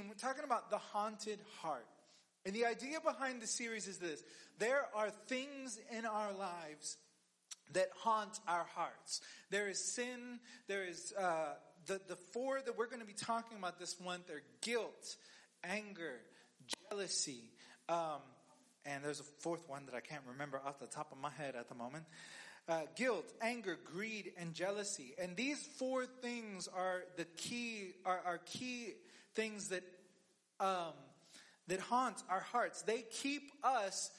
We're 0.00 0.14
talking 0.14 0.44
about 0.44 0.70
the 0.70 0.78
haunted 0.78 1.38
heart. 1.60 1.86
And 2.44 2.54
the 2.54 2.66
idea 2.66 2.98
behind 3.04 3.40
the 3.40 3.46
series 3.46 3.86
is 3.86 3.98
this. 3.98 4.22
There 4.58 4.86
are 4.94 5.10
things 5.28 5.78
in 5.96 6.06
our 6.06 6.32
lives 6.32 6.96
that 7.72 7.88
haunt 7.98 8.40
our 8.48 8.64
hearts. 8.74 9.20
There 9.50 9.68
is 9.68 9.92
sin. 9.94 10.40
There 10.66 10.84
is, 10.84 11.12
uh, 11.18 11.54
the, 11.86 12.00
the 12.08 12.16
four 12.32 12.60
that 12.64 12.76
we're 12.76 12.86
going 12.86 13.00
to 13.00 13.06
be 13.06 13.12
talking 13.12 13.58
about 13.58 13.78
this 13.78 14.00
month 14.00 14.30
are 14.30 14.42
guilt, 14.60 15.16
anger, 15.62 16.20
jealousy, 16.90 17.50
um, 17.88 18.20
and 18.84 19.04
there's 19.04 19.20
a 19.20 19.24
fourth 19.40 19.68
one 19.68 19.86
that 19.86 19.94
I 19.94 20.00
can't 20.00 20.22
remember 20.28 20.60
off 20.64 20.80
the 20.80 20.86
top 20.86 21.12
of 21.12 21.18
my 21.18 21.30
head 21.30 21.54
at 21.54 21.68
the 21.68 21.74
moment. 21.74 22.04
Uh, 22.68 22.82
guilt, 22.96 23.26
anger, 23.40 23.78
greed, 23.92 24.32
and 24.38 24.54
jealousy. 24.54 25.14
And 25.20 25.36
these 25.36 25.64
four 25.78 26.06
things 26.06 26.68
are 26.68 27.02
the 27.16 27.24
key, 27.36 27.92
are, 28.04 28.20
are 28.24 28.38
key 28.38 28.94
things 29.34 29.68
that, 29.68 29.82
um, 30.60 30.92
that 31.68 31.80
haunt 31.80 32.22
our 32.28 32.40
hearts. 32.40 32.82
They 32.82 33.02
keep 33.10 33.50
us 33.62 34.10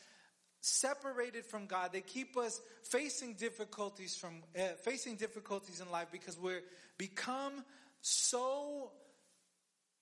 separated 0.62 1.46
from 1.46 1.66
God. 1.66 1.92
They 1.92 2.02
keep 2.02 2.38
us 2.38 2.62
facing 2.84 3.34
difficulties 3.34 4.16
from, 4.16 4.44
uh, 4.58 4.76
facing 4.84 5.18
difficulties 5.18 5.82
in 5.82 5.92
life 5.92 6.08
because 6.12 6.40
we're 6.40 6.64
become 6.98 7.66
so 8.02 8.92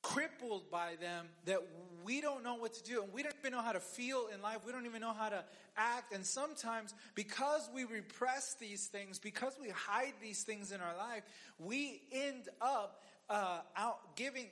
crippled 0.01 0.69
by 0.71 0.95
them 0.99 1.27
that 1.45 1.59
we 2.03 2.21
don't 2.21 2.43
know 2.43 2.55
what 2.55 2.73
to 2.73 2.83
do 2.83 3.03
and 3.03 3.13
we 3.13 3.21
don't 3.21 3.35
even 3.39 3.51
know 3.51 3.61
how 3.61 3.71
to 3.71 3.79
feel 3.79 4.27
in 4.33 4.41
life. 4.41 4.57
We 4.65 4.71
don't 4.71 4.85
even 4.85 5.01
know 5.01 5.13
how 5.13 5.29
to 5.29 5.43
act. 5.77 6.13
And 6.13 6.25
sometimes 6.25 6.93
because 7.13 7.69
we 7.73 7.83
repress 7.83 8.55
these 8.59 8.87
things, 8.87 9.19
because 9.19 9.53
we 9.61 9.69
hide 9.69 10.13
these 10.21 10.43
things 10.43 10.71
in 10.71 10.81
our 10.81 10.95
life, 10.97 11.23
we 11.59 12.01
end 12.11 12.49
up 12.61 13.01
uh, 13.29 13.59
out 13.75 14.15
giving 14.15 14.47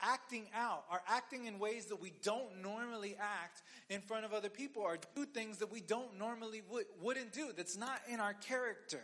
acting 0.00 0.46
out, 0.54 0.84
are 0.90 1.02
acting 1.08 1.46
in 1.46 1.58
ways 1.58 1.86
that 1.86 2.00
we 2.00 2.12
don't 2.22 2.62
normally 2.62 3.16
act 3.20 3.62
in 3.88 4.00
front 4.00 4.24
of 4.24 4.32
other 4.32 4.48
people, 4.48 4.82
or 4.82 4.98
do 5.14 5.24
things 5.24 5.58
that 5.58 5.70
we 5.70 5.80
don't 5.80 6.18
normally 6.18 6.62
would, 6.70 6.86
wouldn't 7.00 7.32
do. 7.32 7.50
That's 7.56 7.76
not 7.76 8.00
in 8.08 8.20
our 8.20 8.34
character. 8.34 9.02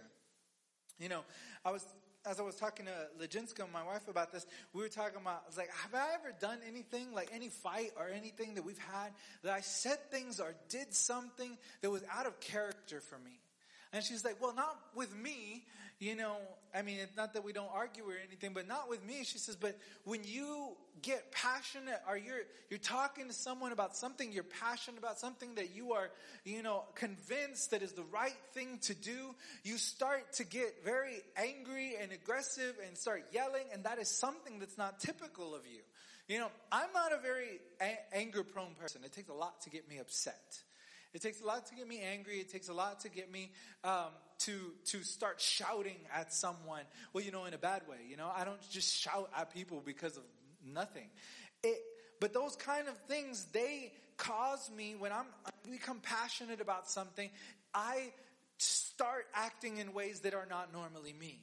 You 0.98 1.08
know, 1.08 1.25
I 1.64 1.70
was 1.70 1.84
as 2.27 2.41
I 2.41 2.42
was 2.42 2.56
talking 2.56 2.86
to 2.86 3.25
Leginska, 3.25 3.62
and 3.62 3.73
my 3.73 3.84
wife, 3.84 4.08
about 4.08 4.33
this, 4.33 4.47
we 4.73 4.83
were 4.83 4.89
talking 4.89 5.20
about, 5.20 5.42
I 5.45 5.48
was 5.48 5.56
like, 5.56 5.70
have 5.83 5.95
I 5.95 6.14
ever 6.14 6.34
done 6.41 6.58
anything, 6.67 7.12
like 7.14 7.30
any 7.33 7.48
fight 7.48 7.92
or 7.97 8.08
anything 8.08 8.55
that 8.56 8.64
we've 8.64 8.78
had, 8.78 9.12
that 9.45 9.53
I 9.53 9.61
said 9.61 9.98
things 10.11 10.41
or 10.41 10.55
did 10.69 10.92
something 10.92 11.56
that 11.83 11.91
was 11.91 12.03
out 12.12 12.27
of 12.27 12.41
character 12.41 13.01
for 13.01 13.19
me? 13.19 13.39
And 13.92 14.03
she's 14.03 14.25
like, 14.25 14.42
well, 14.42 14.55
not 14.55 14.77
with 14.95 15.14
me, 15.17 15.64
you 15.98 16.14
know, 16.14 16.36
I 16.75 16.83
mean, 16.83 16.98
it's 16.98 17.16
not 17.16 17.33
that 17.33 17.44
we 17.44 17.55
don't 17.55 17.70
argue 17.72 18.05
or 18.05 18.14
anything, 18.27 18.52
but 18.52 18.69
not 18.69 18.91
with 18.91 19.02
me. 19.02 19.25
She 19.25 19.39
says, 19.39 19.56
but 19.56 19.78
when 20.05 20.20
you 20.25 20.77
get 21.00 21.33
passionate 21.33 22.00
or 22.06 22.19
you're, 22.19 22.42
you're 22.69 22.78
talking 22.78 23.28
to 23.28 23.33
someone 23.33 23.72
about 23.72 23.97
something 23.97 24.30
you're 24.30 24.42
passionate 24.42 24.98
about, 24.98 25.19
something 25.19 25.55
that 25.55 25.74
you 25.74 25.92
are, 25.92 26.11
you 26.44 26.62
know, 26.62 26.84
convinced 26.94 27.70
that 27.70 27.83
is 27.83 27.92
the 27.92 28.05
right 28.12 28.36
thing 28.52 28.78
to 28.83 28.94
do, 28.94 29.34
you 29.64 29.78
start 29.78 30.34
to 30.34 30.44
get 30.44 30.84
very 30.84 31.22
angry 31.34 31.94
and 32.00 32.12
aggressive 32.12 32.74
and 32.86 32.98
start 32.98 33.24
yelling, 33.33 33.64
and 33.72 33.84
that 33.84 33.98
is 33.98 34.08
something 34.08 34.58
that's 34.58 34.77
not 34.77 35.00
typical 35.00 35.55
of 35.55 35.62
you. 35.67 35.80
You 36.28 36.41
know, 36.41 36.50
I'm 36.70 36.92
not 36.92 37.12
a 37.12 37.19
very 37.19 37.61
a- 37.80 38.17
anger 38.17 38.42
prone 38.42 38.74
person. 38.78 39.02
It 39.02 39.12
takes 39.12 39.30
a 39.30 39.34
lot 39.34 39.62
to 39.62 39.70
get 39.70 39.89
me 39.89 39.98
upset. 39.98 40.61
It 41.14 41.22
takes 41.22 41.41
a 41.41 41.47
lot 41.47 41.64
to 41.69 41.74
get 41.74 41.89
me 41.89 42.00
angry. 42.00 42.41
It 42.41 42.50
takes 42.50 42.69
a 42.69 42.74
lot 42.74 43.00
to 43.00 43.08
get 43.08 43.33
me 43.33 43.52
um, 43.84 44.11
to 44.41 44.73
to 44.87 45.03
start 45.03 45.41
shouting 45.41 45.97
at 46.15 46.33
someone. 46.33 46.83
Well, 47.12 47.25
you 47.25 47.31
know, 47.31 47.45
in 47.45 47.55
a 47.55 47.59
bad 47.59 47.83
way. 47.89 47.98
You 48.09 48.17
know, 48.17 48.31
I 48.34 48.45
don't 48.45 48.61
just 48.70 48.95
shout 48.95 49.31
at 49.37 49.53
people 49.53 49.83
because 49.84 50.17
of 50.17 50.23
nothing. 50.65 51.09
It, 51.62 51.79
but 52.20 52.33
those 52.33 52.57
kind 52.57 52.89
of 52.89 52.97
things 53.09 53.47
they 53.53 53.92
cause 54.17 54.70
me 54.77 54.95
when 54.98 55.12
I'm 55.12 55.27
become 55.70 56.01
passionate 56.01 56.61
about 56.61 56.89
something. 56.89 57.31
I 57.75 58.12
start 58.59 59.27
acting 59.34 59.79
in 59.79 59.92
ways 59.92 60.20
that 60.20 60.35
are 60.35 60.46
not 60.48 60.73
normally 60.73 61.13
me. 61.13 61.41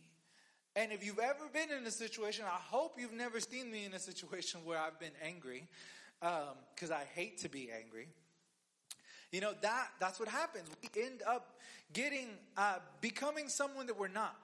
And 0.75 0.91
if 0.91 1.05
you've 1.05 1.19
ever 1.19 1.47
been 1.53 1.69
in 1.69 1.85
a 1.85 1.91
situation, 1.91 2.45
I 2.45 2.57
hope 2.57 2.95
you've 2.97 3.13
never 3.13 3.39
seen 3.39 3.71
me 3.71 3.85
in 3.85 3.93
a 3.93 3.99
situation 3.99 4.61
where 4.65 4.79
I've 4.79 4.99
been 4.99 5.11
angry, 5.23 5.67
because 6.19 6.89
um, 6.89 6.97
I 6.97 7.03
hate 7.13 7.39
to 7.39 7.49
be 7.49 7.69
angry. 7.71 8.07
You 9.33 9.41
know, 9.41 9.53
that, 9.61 9.87
that's 9.99 10.19
what 10.19 10.29
happens. 10.29 10.69
We 10.81 11.03
end 11.03 11.23
up 11.27 11.57
getting, 11.91 12.27
uh, 12.55 12.77
becoming 13.01 13.49
someone 13.49 13.87
that 13.87 13.99
we're 13.99 14.07
not. 14.07 14.37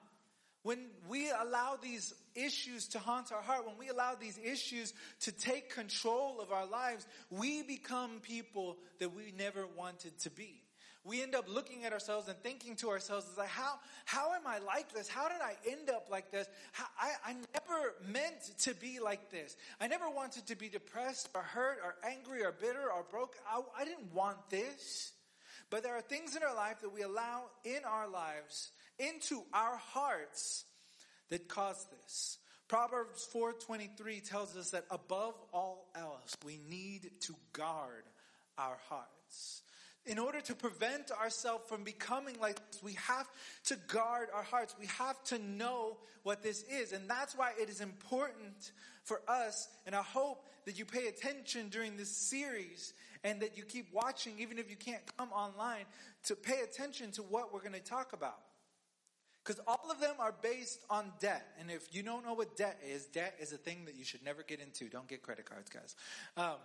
When 0.64 0.88
we 1.08 1.30
allow 1.30 1.78
these 1.80 2.12
issues 2.34 2.88
to 2.88 2.98
haunt 2.98 3.32
our 3.32 3.40
heart, 3.40 3.66
when 3.66 3.78
we 3.78 3.88
allow 3.88 4.16
these 4.16 4.38
issues 4.44 4.92
to 5.20 5.32
take 5.32 5.72
control 5.72 6.40
of 6.40 6.50
our 6.50 6.66
lives, 6.66 7.06
we 7.30 7.62
become 7.62 8.18
people 8.20 8.76
that 8.98 9.14
we 9.14 9.32
never 9.38 9.64
wanted 9.78 10.18
to 10.18 10.30
be 10.30 10.60
we 11.04 11.22
end 11.22 11.34
up 11.34 11.46
looking 11.48 11.84
at 11.84 11.92
ourselves 11.92 12.28
and 12.28 12.36
thinking 12.42 12.76
to 12.76 12.90
ourselves, 12.90 13.26
is 13.26 13.38
like, 13.38 13.48
how, 13.48 13.74
how 14.04 14.34
am 14.34 14.42
I 14.46 14.58
like 14.58 14.92
this? 14.92 15.08
How 15.08 15.28
did 15.28 15.40
I 15.40 15.54
end 15.70 15.88
up 15.88 16.08
like 16.10 16.30
this? 16.30 16.46
How, 16.72 16.84
I, 16.98 17.30
I 17.30 17.32
never 17.32 17.94
meant 18.06 18.58
to 18.60 18.74
be 18.74 19.00
like 19.00 19.30
this. 19.30 19.56
I 19.80 19.86
never 19.86 20.10
wanted 20.10 20.46
to 20.48 20.56
be 20.56 20.68
depressed 20.68 21.28
or 21.34 21.42
hurt 21.42 21.78
or 21.82 21.94
angry 22.08 22.44
or 22.44 22.52
bitter 22.52 22.92
or 22.94 23.04
broke. 23.10 23.36
I, 23.50 23.62
I 23.78 23.84
didn't 23.84 24.12
want 24.12 24.36
this. 24.50 25.12
But 25.70 25.84
there 25.84 25.96
are 25.96 26.02
things 26.02 26.36
in 26.36 26.42
our 26.42 26.54
life 26.54 26.80
that 26.82 26.92
we 26.92 27.02
allow 27.02 27.44
in 27.64 27.80
our 27.86 28.08
lives, 28.08 28.70
into 28.98 29.42
our 29.54 29.76
hearts, 29.76 30.64
that 31.30 31.48
cause 31.48 31.86
this. 32.02 32.38
Proverbs 32.68 33.26
4.23 33.34 34.28
tells 34.28 34.56
us 34.56 34.70
that 34.70 34.84
above 34.90 35.34
all 35.52 35.88
else, 35.94 36.36
we 36.44 36.58
need 36.68 37.10
to 37.22 37.34
guard 37.52 38.04
our 38.58 38.76
hearts. 38.88 39.62
In 40.06 40.18
order 40.18 40.40
to 40.40 40.54
prevent 40.54 41.10
ourselves 41.10 41.68
from 41.68 41.84
becoming 41.84 42.36
like 42.40 42.56
this, 42.70 42.82
we 42.82 42.94
have 42.94 43.28
to 43.66 43.76
guard 43.86 44.28
our 44.34 44.42
hearts. 44.42 44.74
We 44.80 44.86
have 44.86 45.22
to 45.24 45.38
know 45.38 45.98
what 46.22 46.42
this 46.42 46.62
is. 46.64 46.92
And 46.92 47.08
that's 47.08 47.36
why 47.36 47.52
it 47.60 47.68
is 47.68 47.80
important 47.80 48.72
for 49.04 49.20
us. 49.28 49.68
And 49.86 49.94
I 49.94 50.02
hope 50.02 50.46
that 50.64 50.78
you 50.78 50.84
pay 50.84 51.08
attention 51.08 51.68
during 51.68 51.96
this 51.96 52.10
series 52.10 52.94
and 53.24 53.40
that 53.40 53.56
you 53.56 53.64
keep 53.64 53.92
watching, 53.92 54.34
even 54.38 54.58
if 54.58 54.70
you 54.70 54.76
can't 54.76 55.02
come 55.18 55.30
online, 55.32 55.84
to 56.24 56.34
pay 56.34 56.60
attention 56.60 57.12
to 57.12 57.22
what 57.22 57.52
we're 57.52 57.60
going 57.60 57.72
to 57.72 57.80
talk 57.80 58.12
about. 58.14 58.38
Because 59.44 59.60
all 59.66 59.90
of 59.90 60.00
them 60.00 60.14
are 60.18 60.34
based 60.42 60.80
on 60.90 61.12
debt. 61.20 61.46
And 61.58 61.70
if 61.70 61.94
you 61.94 62.02
don't 62.02 62.24
know 62.24 62.34
what 62.34 62.56
debt 62.56 62.78
is, 62.86 63.06
debt 63.06 63.34
is 63.40 63.52
a 63.52 63.56
thing 63.56 63.86
that 63.86 63.96
you 63.96 64.04
should 64.04 64.22
never 64.22 64.42
get 64.42 64.60
into. 64.60 64.88
Don't 64.88 65.08
get 65.08 65.22
credit 65.22 65.46
cards, 65.46 65.70
guys. 65.70 65.96
Um, 66.36 66.56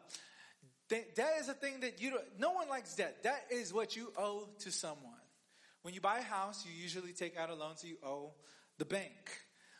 Debt 0.89 1.37
is 1.39 1.49
a 1.49 1.53
thing 1.53 1.79
that 1.81 2.01
you 2.01 2.11
don't, 2.11 2.23
no 2.37 2.51
one 2.51 2.69
likes 2.69 2.95
debt. 2.95 3.23
Debt 3.23 3.45
is 3.49 3.73
what 3.73 3.95
you 3.95 4.13
owe 4.17 4.47
to 4.59 4.71
someone. 4.71 5.13
When 5.81 5.93
you 5.93 6.01
buy 6.01 6.19
a 6.19 6.23
house, 6.23 6.65
you 6.65 6.71
usually 6.79 7.11
take 7.11 7.37
out 7.37 7.49
a 7.49 7.55
loan 7.55 7.77
so 7.77 7.87
you 7.87 7.97
owe 8.03 8.33
the 8.77 8.85
bank. 8.85 9.11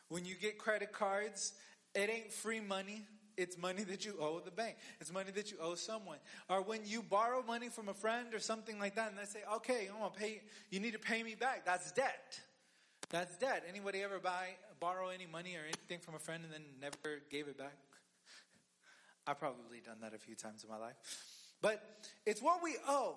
When 0.08 0.24
you 0.24 0.34
get 0.34 0.58
credit 0.58 0.92
cards, 0.92 1.52
it 1.94 2.10
ain't 2.10 2.32
free 2.32 2.60
money. 2.60 3.02
It's 3.36 3.58
money 3.58 3.84
that 3.84 4.04
you 4.06 4.14
owe 4.20 4.40
the 4.40 4.50
bank. 4.50 4.76
It's 5.00 5.12
money 5.12 5.30
that 5.32 5.50
you 5.50 5.58
owe 5.60 5.74
someone. 5.74 6.18
Or 6.48 6.62
when 6.62 6.80
you 6.84 7.02
borrow 7.02 7.42
money 7.42 7.68
from 7.68 7.88
a 7.88 7.94
friend 7.94 8.32
or 8.32 8.38
something 8.38 8.78
like 8.78 8.96
that 8.96 9.10
and 9.10 9.18
they 9.18 9.24
say, 9.24 9.40
okay, 9.56 9.88
I'm 9.92 9.98
gonna 9.98 10.10
pay, 10.10 10.40
you 10.70 10.80
need 10.80 10.92
to 10.92 10.98
pay 10.98 11.22
me 11.22 11.34
back. 11.34 11.66
That's 11.66 11.92
debt. 11.92 12.40
That's 13.10 13.36
debt. 13.36 13.64
Anybody 13.68 14.02
ever 14.02 14.18
buy, 14.18 14.56
borrow 14.80 15.08
any 15.08 15.26
money 15.26 15.54
or 15.56 15.64
anything 15.64 16.00
from 16.00 16.14
a 16.14 16.18
friend 16.18 16.44
and 16.44 16.52
then 16.52 16.62
never 16.80 17.20
gave 17.30 17.48
it 17.48 17.58
back? 17.58 17.76
I've 19.26 19.38
probably 19.38 19.80
done 19.84 19.96
that 20.02 20.14
a 20.14 20.18
few 20.18 20.34
times 20.34 20.62
in 20.62 20.70
my 20.70 20.76
life. 20.76 20.94
But 21.60 21.82
it's 22.24 22.40
what 22.40 22.62
we 22.62 22.76
owe. 22.86 23.16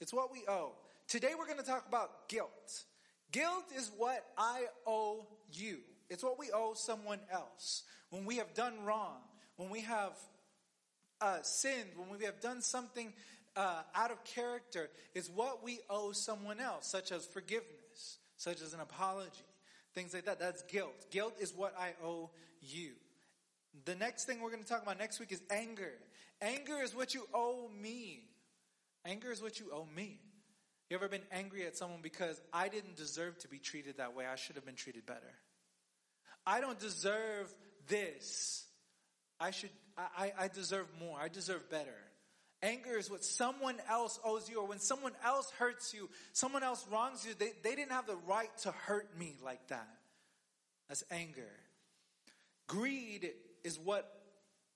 It's 0.00 0.12
what 0.12 0.32
we 0.32 0.44
owe. 0.48 0.72
Today 1.06 1.32
we're 1.38 1.46
going 1.46 1.58
to 1.58 1.64
talk 1.64 1.86
about 1.86 2.28
guilt. 2.28 2.84
Guilt 3.32 3.64
is 3.76 3.90
what 3.96 4.24
I 4.38 4.64
owe 4.86 5.26
you. 5.52 5.78
It's 6.08 6.22
what 6.22 6.38
we 6.38 6.50
owe 6.52 6.74
someone 6.74 7.20
else. 7.30 7.84
When 8.10 8.24
we 8.24 8.36
have 8.36 8.54
done 8.54 8.84
wrong, 8.84 9.18
when 9.56 9.70
we 9.70 9.80
have 9.82 10.12
uh, 11.20 11.38
sinned, 11.42 11.90
when 11.96 12.18
we 12.18 12.24
have 12.24 12.40
done 12.40 12.62
something 12.62 13.12
uh, 13.56 13.82
out 13.94 14.10
of 14.10 14.24
character, 14.24 14.88
is 15.14 15.28
what 15.28 15.62
we 15.62 15.80
owe 15.90 16.12
someone 16.12 16.60
else, 16.60 16.86
such 16.86 17.12
as 17.12 17.26
forgiveness, 17.26 18.18
such 18.36 18.62
as 18.62 18.72
an 18.72 18.80
apology, 18.80 19.44
things 19.94 20.14
like 20.14 20.24
that. 20.24 20.40
That's 20.40 20.62
guilt. 20.62 21.06
Guilt 21.10 21.34
is 21.38 21.52
what 21.54 21.74
I 21.78 21.92
owe 22.04 22.30
you. 22.62 22.92
The 23.84 23.94
next 23.94 24.24
thing 24.24 24.40
we're 24.40 24.50
going 24.50 24.62
to 24.62 24.68
talk 24.68 24.82
about 24.82 24.98
next 24.98 25.20
week 25.20 25.32
is 25.32 25.42
anger. 25.50 25.92
Anger 26.42 26.80
is 26.82 26.94
what 26.94 27.14
you 27.14 27.26
owe 27.32 27.68
me. 27.80 28.24
Anger 29.04 29.30
is 29.30 29.42
what 29.42 29.60
you 29.60 29.70
owe 29.72 29.86
me. 29.94 30.18
You 30.88 30.96
ever 30.96 31.08
been 31.08 31.22
angry 31.30 31.66
at 31.66 31.76
someone 31.76 32.00
because 32.02 32.40
I 32.52 32.68
didn't 32.68 32.96
deserve 32.96 33.38
to 33.38 33.48
be 33.48 33.58
treated 33.58 33.98
that 33.98 34.16
way? 34.16 34.26
I 34.26 34.34
should 34.34 34.56
have 34.56 34.66
been 34.66 34.74
treated 34.74 35.06
better. 35.06 35.34
I 36.44 36.60
don't 36.60 36.78
deserve 36.78 37.54
this. 37.88 38.64
I 39.38 39.52
should, 39.52 39.70
I, 39.96 40.32
I 40.38 40.48
deserve 40.48 40.86
more. 40.98 41.18
I 41.20 41.28
deserve 41.28 41.70
better. 41.70 41.94
Anger 42.62 42.98
is 42.98 43.10
what 43.10 43.24
someone 43.24 43.76
else 43.88 44.18
owes 44.24 44.48
you, 44.50 44.60
or 44.60 44.66
when 44.66 44.80
someone 44.80 45.12
else 45.24 45.50
hurts 45.58 45.94
you, 45.94 46.10
someone 46.32 46.62
else 46.62 46.84
wrongs 46.92 47.24
you, 47.24 47.34
they, 47.38 47.52
they 47.62 47.74
didn't 47.74 47.92
have 47.92 48.06
the 48.06 48.18
right 48.26 48.50
to 48.62 48.72
hurt 48.72 49.16
me 49.18 49.36
like 49.42 49.66
that. 49.68 49.88
That's 50.88 51.04
anger. 51.10 51.48
Greed 52.66 53.30
is 53.64 53.78
what 53.78 54.10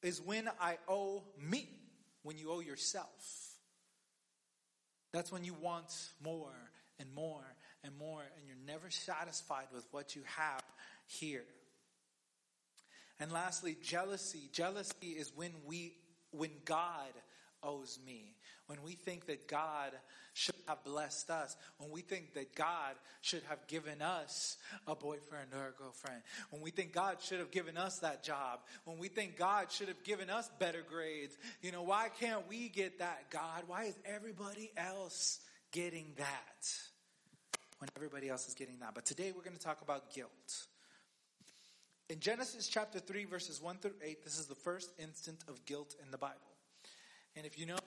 is 0.03 0.21
when 0.21 0.49
I 0.61 0.79
owe 0.89 1.23
me, 1.39 1.69
when 2.23 2.37
you 2.39 2.51
owe 2.51 2.61
yourself. 2.61 3.09
That's 5.13 5.31
when 5.33 5.45
you 5.45 5.55
want 5.55 5.93
more 6.23 6.55
and 6.99 7.13
more 7.15 7.45
and 7.83 7.97
more, 7.97 8.23
and 8.37 8.47
you're 8.47 8.57
never 8.67 8.91
satisfied 8.91 9.67
with 9.73 9.87
what 9.91 10.17
you 10.17 10.23
have 10.37 10.63
here. 11.07 11.45
And 13.21 13.31
lastly, 13.31 13.77
jealousy. 13.83 14.49
Jealousy 14.53 15.09
is 15.09 15.33
when 15.37 15.53
we, 15.67 15.95
when 16.33 16.51
God 16.65 17.13
owes 17.64 17.99
me. 18.06 18.37
When 18.66 18.82
we 18.82 18.93
think 18.93 19.26
that 19.26 19.49
God 19.49 19.93
should 20.34 20.55
have 20.66 20.84
blessed 20.84 21.31
us. 21.31 21.56
When 21.78 21.90
we 21.90 22.00
think 22.02 22.34
that 22.34 22.55
God 22.55 22.94
should 23.20 23.43
have 23.49 23.66
given 23.69 24.02
us 24.02 24.58
a 24.87 24.94
boyfriend 24.94 25.49
or 25.55 25.69
a 25.69 25.82
girlfriend. 25.82 26.22
When 26.50 26.61
we 26.61 26.70
think 26.70 26.93
God 26.93 27.19
should 27.22 27.38
have 27.38 27.50
given 27.50 27.76
us 27.76 28.00
that 28.00 28.22
job. 28.22 28.61
When 28.84 28.99
we 28.99 29.08
think 29.08 29.38
God 29.38 29.70
should 29.70 29.88
have 29.88 30.02
given 30.02 30.28
us 30.28 30.50
better 30.58 30.82
grades. 30.88 31.38
You 31.62 31.72
know, 31.72 31.82
why 31.82 32.08
can't 32.20 32.46
we 32.49 32.69
get 32.69 32.99
that, 32.99 33.31
God? 33.31 33.62
Why 33.66 33.84
is 33.84 33.94
everybody 34.05 34.70
else 34.76 35.40
getting 35.70 36.06
that? 36.19 36.75
When 37.78 37.88
everybody 37.96 38.28
else 38.28 38.49
is 38.49 38.55
getting 38.55 38.78
that. 38.81 38.94
But 38.94 39.05
today 39.05 39.32
we're 39.34 39.44
going 39.44 39.56
to 39.56 39.62
talk 39.62 39.82
about 39.82 40.12
guilt. 40.12 40.66
In 42.11 42.19
Genesis 42.19 42.69
chapter 42.69 42.99
3 42.99 43.25
verses 43.25 43.62
1 43.62 43.76
through 43.76 43.94
8, 44.02 44.25
this 44.25 44.38
is 44.38 44.46
the 44.46 44.55
first 44.55 44.90
instant 44.99 45.44
of 45.49 45.64
guilt 45.64 45.94
in 46.05 46.11
the 46.11 46.19
Bible. 46.19 46.34
And 47.37 47.45
if 47.45 47.59
you 47.59 47.67
know, 47.67 47.79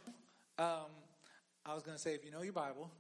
um, 0.59 0.91
I 1.65 1.73
was 1.73 1.83
going 1.83 1.95
to 1.95 2.01
say 2.01 2.13
if 2.13 2.25
you 2.25 2.31
know 2.31 2.41
your 2.41 2.53
Bible, 2.53 2.91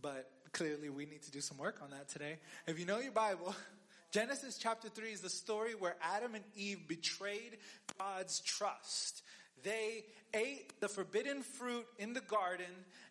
but 0.00 0.30
clearly 0.52 0.88
we 0.88 1.04
need 1.04 1.22
to 1.24 1.30
do 1.30 1.42
some 1.42 1.58
work 1.58 1.80
on 1.82 1.90
that 1.90 2.08
today. 2.08 2.38
If 2.66 2.78
you 2.78 2.86
know 2.86 3.00
your 3.00 3.12
Bible, 3.12 3.54
Genesis 4.12 4.56
chapter 4.56 4.88
3 4.88 5.10
is 5.10 5.20
the 5.20 5.28
story 5.28 5.74
where 5.74 5.96
Adam 6.00 6.34
and 6.34 6.44
Eve 6.54 6.88
betrayed 6.88 7.58
God's 7.98 8.40
trust. 8.40 9.22
They 9.62 10.04
ate 10.32 10.80
the 10.80 10.88
forbidden 10.88 11.42
fruit 11.42 11.86
in 11.98 12.14
the 12.14 12.22
garden 12.22 12.64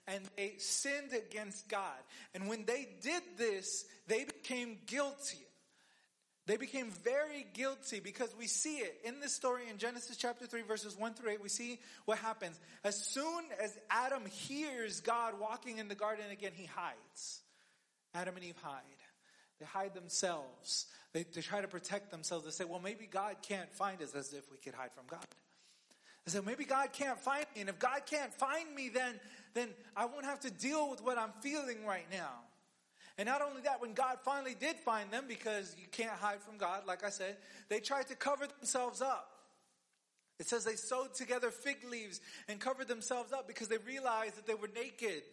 and 0.08 0.24
they 0.36 0.54
sinned 0.58 1.14
against 1.14 1.70
God. 1.70 2.00
And 2.34 2.48
when 2.48 2.66
they 2.66 2.88
did 3.04 3.22
this, 3.38 3.86
they 4.08 4.24
became 4.24 4.78
guilty. 4.88 5.46
They 6.48 6.58
became 6.58 6.92
very 7.04 7.48
guilty 7.54 8.00
because 8.00 8.36
we 8.38 8.46
see 8.46 8.78
it 8.78 9.00
in 9.04 9.20
this 9.20 9.34
story 9.34 9.64
in 9.70 9.78
Genesis 9.80 10.16
chapter 10.16 10.46
3 10.46 10.62
verses 10.62 10.96
1 10.96 11.16
through 11.16 11.32
8. 11.32 11.42
We 11.42 11.50
see 11.50 11.80
what 12.06 12.20
happens. 12.20 12.60
As 12.84 12.96
soon 12.96 13.46
as 13.62 13.76
Adam 13.90 14.26
hears 14.28 15.00
God 15.00 15.40
walking 15.40 15.80
in 15.80 15.88
the 15.88 15.96
garden 15.96 16.26
again, 16.32 16.52
he 16.54 16.66
hides. 16.66 17.42
Adam 18.14 18.36
and 18.36 18.46
Eve 18.46 18.58
hide. 18.62 18.82
They 19.60 19.66
hide 19.66 19.96
themselves. 19.96 20.86
They, 21.14 21.24
they 21.24 21.42
try 21.42 21.62
to 21.62 21.68
protect 21.68 22.12
themselves. 22.12 22.46
They 22.46 22.52
say, 22.52 22.66
well, 22.66 22.82
maybe 22.82 23.08
God 23.10 23.38
can't 23.42 23.72
find 23.74 24.02
us 24.02 24.14
as 24.14 24.34
if 24.34 24.52
we 24.52 24.58
could 24.58 24.74
hide 24.74 24.92
from 24.94 25.06
God. 25.10 25.26
They 26.26 26.32
say, 26.32 26.42
maybe 26.46 26.66
God 26.66 26.92
can't 26.92 27.20
find 27.20 27.46
me. 27.56 27.62
And 27.62 27.70
if 27.70 27.80
God 27.80 28.02
can't 28.06 28.34
find 28.34 28.74
me, 28.76 28.90
then, 28.90 29.20
then 29.54 29.70
I 29.96 30.06
won't 30.06 30.26
have 30.26 30.42
to 30.42 30.52
deal 30.52 30.90
with 30.90 31.02
what 31.02 31.18
I'm 31.18 31.32
feeling 31.42 31.86
right 31.86 32.06
now. 32.12 32.45
And 33.18 33.28
not 33.28 33.42
only 33.42 33.62
that, 33.62 33.82
when 33.82 33.94
God 33.94 34.18
finally 34.24 34.56
did 34.60 34.76
find 34.76 35.10
them, 35.12 35.26
because 35.28 35.76
you 35.80 35.88
can't 35.90 36.12
hide 36.12 36.42
from 36.42 36.58
God, 36.58 36.86
like 36.86 37.04
I 37.04 37.10
said, 37.10 37.38
they 37.70 37.80
tried 37.80 38.08
to 38.08 38.16
cover 38.16 38.46
themselves 38.48 39.02
up. 39.02 39.32
It 40.38 40.48
says 40.48 40.66
they 40.66 40.76
sewed 40.76 41.14
together 41.14 41.50
fig 41.50 41.78
leaves 41.90 42.20
and 42.50 42.60
covered 42.60 42.90
themselves 42.90 43.32
up 43.32 43.48
because 43.48 43.70
they 43.70 43.78
realized 43.78 44.36
that 44.36 44.46
they 44.46 44.54
were 44.54 44.70
naked. 44.76 45.24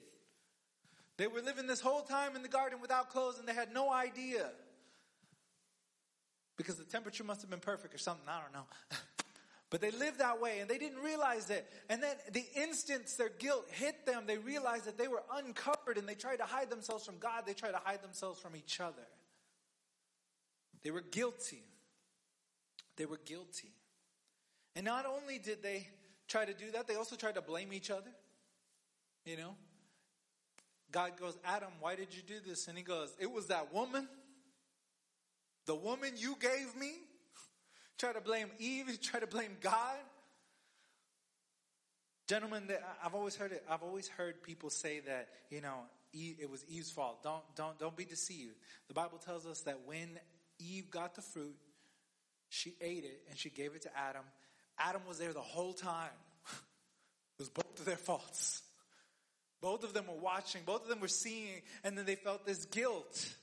They 1.17 1.27
were 1.27 1.41
living 1.41 1.67
this 1.67 1.81
whole 1.81 2.03
time 2.03 2.37
in 2.37 2.43
the 2.43 2.49
garden 2.49 2.81
without 2.81 3.11
clothes 3.11 3.39
and 3.39 3.49
they 3.49 3.55
had 3.55 3.75
no 3.75 3.93
idea. 3.93 4.49
Because 6.57 6.77
the 6.77 6.85
temperature 6.85 7.25
must 7.25 7.41
have 7.41 7.51
been 7.51 7.59
perfect 7.59 7.95
or 7.95 7.99
something, 7.99 8.29
I 8.29 8.41
don't 8.41 8.53
know. 8.53 8.67
But 9.73 9.81
they 9.81 9.91
lived 9.91 10.19
that 10.19 10.39
way 10.39 10.59
and 10.59 10.69
they 10.69 10.77
didn't 10.77 10.99
realize 10.99 11.49
it. 11.49 11.67
And 11.89 12.03
then 12.03 12.15
the 12.31 12.45
instant 12.55 13.07
their 13.17 13.31
guilt 13.31 13.67
hit 13.71 14.05
them, 14.05 14.25
they 14.27 14.37
realized 14.37 14.85
that 14.85 14.99
they 14.99 15.09
were 15.09 15.23
uncovered 15.35 15.97
and 15.97 16.07
they 16.07 16.15
tried 16.15 16.37
to 16.37 16.45
hide 16.45 16.69
themselves 16.69 17.07
from 17.07 17.17
God. 17.19 17.45
They 17.47 17.55
tried 17.55 17.71
to 17.71 17.81
hide 17.83 18.03
themselves 18.03 18.39
from 18.39 18.55
each 18.55 18.81
other. 18.81 19.07
They 20.83 20.91
were 20.91 21.01
guilty. 21.01 21.63
They 22.97 23.07
were 23.07 23.19
guilty. 23.25 23.71
And 24.77 24.85
not 24.85 25.07
only 25.07 25.39
did 25.39 25.63
they 25.63 25.89
try 26.29 26.45
to 26.45 26.53
do 26.53 26.71
that, 26.73 26.87
they 26.87 26.97
also 26.97 27.17
tried 27.17 27.37
to 27.37 27.43
blame 27.43 27.73
each 27.73 27.91
other. 27.91 28.11
You 29.25 29.39
know? 29.39 29.55
God 30.91 31.13
goes, 31.19 31.39
Adam, 31.47 31.71
why 31.81 31.97
did 31.97 32.15
you 32.15 32.21
do 32.21 32.41
this? 32.47 32.69
And 32.69 32.77
he 32.77 32.85
goes, 32.85 33.17
it 33.19 33.31
was 33.33 33.47
that 33.47 33.73
woman. 33.73 34.07
The 35.65 35.75
woman 35.75 36.11
you 36.19 36.37
gave 36.39 36.77
me 36.79 36.93
try 37.99 38.13
to 38.13 38.21
blame 38.21 38.49
Eve, 38.59 38.99
try 39.03 39.21
to 39.21 39.27
blame 39.27 39.57
God. 39.61 39.99
Gentlemen, 42.29 42.69
I've 43.05 43.15
always 43.15 43.37
heard 43.37 43.53
it. 43.53 43.65
I've 43.69 43.83
always 43.83 44.09
heard 44.09 44.43
people 44.43 44.71
say 44.71 45.01
that 45.01 45.29
you 45.51 45.61
know 45.61 45.81
it 46.13 46.51
was 46.51 46.65
Eve's 46.69 46.91
fault. 46.91 47.23
Don't 47.23 47.43
don't 47.57 47.79
don't 47.79 47.97
be 47.97 48.05
deceived. 48.05 48.55
The 48.89 48.95
Bible 48.95 49.19
tells 49.19 49.47
us 49.47 49.61
that 49.63 49.81
when 49.87 50.19
Eve 50.59 50.91
got 50.91 51.15
the 51.15 51.23
fruit, 51.23 51.57
she 52.49 52.75
ate 52.81 53.05
it 53.05 53.23
and 53.29 53.39
she 53.39 53.51
gave 53.51 53.75
it 53.75 53.83
to 53.83 53.99
Adam. 53.99 54.25
Adam 54.79 55.03
was 55.07 55.19
there 55.19 55.33
the 55.33 55.41
whole 55.41 55.73
time. 55.73 56.11
it 56.49 57.39
was 57.39 57.49
both 57.49 57.79
of 57.79 57.85
their 57.85 57.97
faults. 57.97 58.63
Both 59.61 59.85
of 59.85 59.95
them 59.95 60.07
were 60.09 60.21
watching. 60.21 60.63
Both 60.67 60.83
of 60.83 60.89
them 60.89 61.01
were 61.01 61.09
seeing, 61.09 61.63
and 61.85 61.97
then 61.97 62.05
they 62.05 62.17
felt 62.17 62.45
this 62.45 62.65
guilt. 62.67 63.35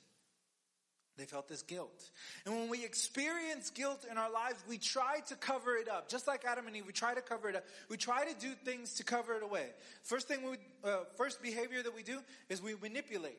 They 1.19 1.25
felt 1.25 1.49
this 1.49 1.61
guilt. 1.61 2.09
And 2.45 2.55
when 2.55 2.69
we 2.69 2.85
experience 2.85 3.69
guilt 3.69 4.05
in 4.09 4.17
our 4.17 4.31
lives, 4.31 4.63
we 4.69 4.77
try 4.77 5.19
to 5.27 5.35
cover 5.35 5.75
it 5.75 5.89
up. 5.89 6.07
Just 6.09 6.27
like 6.27 6.45
Adam 6.45 6.65
and 6.65 6.75
Eve, 6.75 6.85
we 6.87 6.93
try 6.93 7.13
to 7.13 7.21
cover 7.21 7.49
it 7.49 7.55
up. 7.57 7.65
We 7.89 7.97
try 7.97 8.25
to 8.25 8.39
do 8.39 8.53
things 8.63 8.95
to 8.95 9.03
cover 9.03 9.33
it 9.33 9.43
away. 9.43 9.65
First 10.03 10.29
thing 10.29 10.49
we, 10.49 10.89
uh, 10.89 10.99
first 11.17 11.41
behavior 11.41 11.83
that 11.83 11.93
we 11.93 12.03
do 12.03 12.19
is 12.47 12.61
we 12.61 12.73
manipulate. 12.81 13.37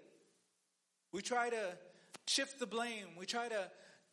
We 1.12 1.23
try 1.23 1.49
to 1.49 1.79
shift 2.27 2.61
the 2.61 2.67
blame. 2.67 3.06
We 3.19 3.25
try 3.25 3.49
to 3.49 3.71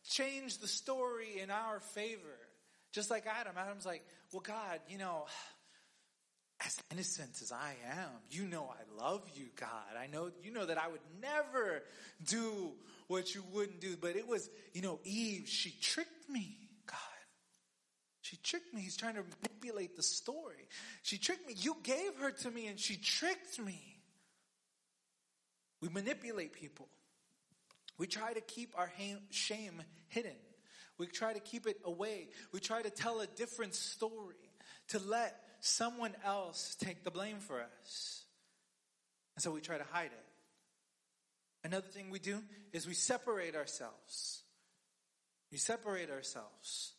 change 0.08 0.58
the 0.58 0.68
story 0.68 1.38
in 1.40 1.50
our 1.50 1.80
favor. 1.80 2.38
Just 2.92 3.10
like 3.10 3.26
Adam. 3.26 3.52
Adam's 3.58 3.84
like, 3.84 4.02
well, 4.32 4.40
God, 4.40 4.80
you 4.88 4.96
know, 4.96 5.26
as 6.64 6.76
innocent 6.90 7.40
as 7.40 7.52
I 7.52 7.74
am, 7.90 8.10
you 8.30 8.44
know 8.44 8.68
I 8.68 9.02
love 9.02 9.22
you, 9.34 9.46
God. 9.56 9.96
I 10.00 10.08
know, 10.08 10.30
you 10.42 10.52
know 10.52 10.66
that 10.66 10.78
I 10.78 10.88
would 10.88 11.00
never 11.22 11.82
do 12.26 12.72
what 13.06 13.34
you 13.34 13.44
wouldn't 13.52 13.80
do. 13.80 13.96
But 14.00 14.16
it 14.16 14.26
was, 14.26 14.50
you 14.74 14.82
know, 14.82 14.98
Eve, 15.04 15.48
she 15.48 15.70
tricked 15.80 16.28
me, 16.28 16.56
God. 16.86 16.98
She 18.22 18.36
tricked 18.38 18.74
me. 18.74 18.80
He's 18.80 18.96
trying 18.96 19.14
to 19.14 19.22
manipulate 19.22 19.96
the 19.96 20.02
story. 20.02 20.68
She 21.02 21.16
tricked 21.18 21.46
me. 21.46 21.54
You 21.56 21.76
gave 21.82 22.16
her 22.20 22.32
to 22.32 22.50
me 22.50 22.66
and 22.66 22.78
she 22.78 22.96
tricked 22.96 23.60
me. 23.60 23.80
We 25.80 25.88
manipulate 25.88 26.52
people. 26.52 26.88
We 27.98 28.06
try 28.06 28.32
to 28.32 28.40
keep 28.40 28.74
our 28.76 28.90
shame 29.30 29.82
hidden. 30.08 30.36
We 30.98 31.06
try 31.06 31.32
to 31.32 31.40
keep 31.40 31.66
it 31.66 31.78
away. 31.84 32.28
We 32.52 32.58
try 32.58 32.82
to 32.82 32.90
tell 32.90 33.20
a 33.20 33.26
different 33.26 33.74
story 33.76 34.34
to 34.88 34.98
let 34.98 35.36
someone 35.60 36.14
else 36.24 36.76
take 36.80 37.04
the 37.04 37.10
blame 37.10 37.38
for 37.38 37.60
us. 37.60 38.24
And 39.36 39.42
so 39.42 39.50
we 39.50 39.60
try 39.60 39.78
to 39.78 39.84
hide 39.92 40.06
it. 40.06 40.26
Another 41.64 41.86
thing 41.86 42.10
we 42.10 42.18
do 42.18 42.40
is 42.72 42.86
we 42.86 42.94
separate 42.94 43.56
ourselves. 43.56 44.42
We 45.50 45.58
separate 45.58 46.10
ourselves. 46.10 46.92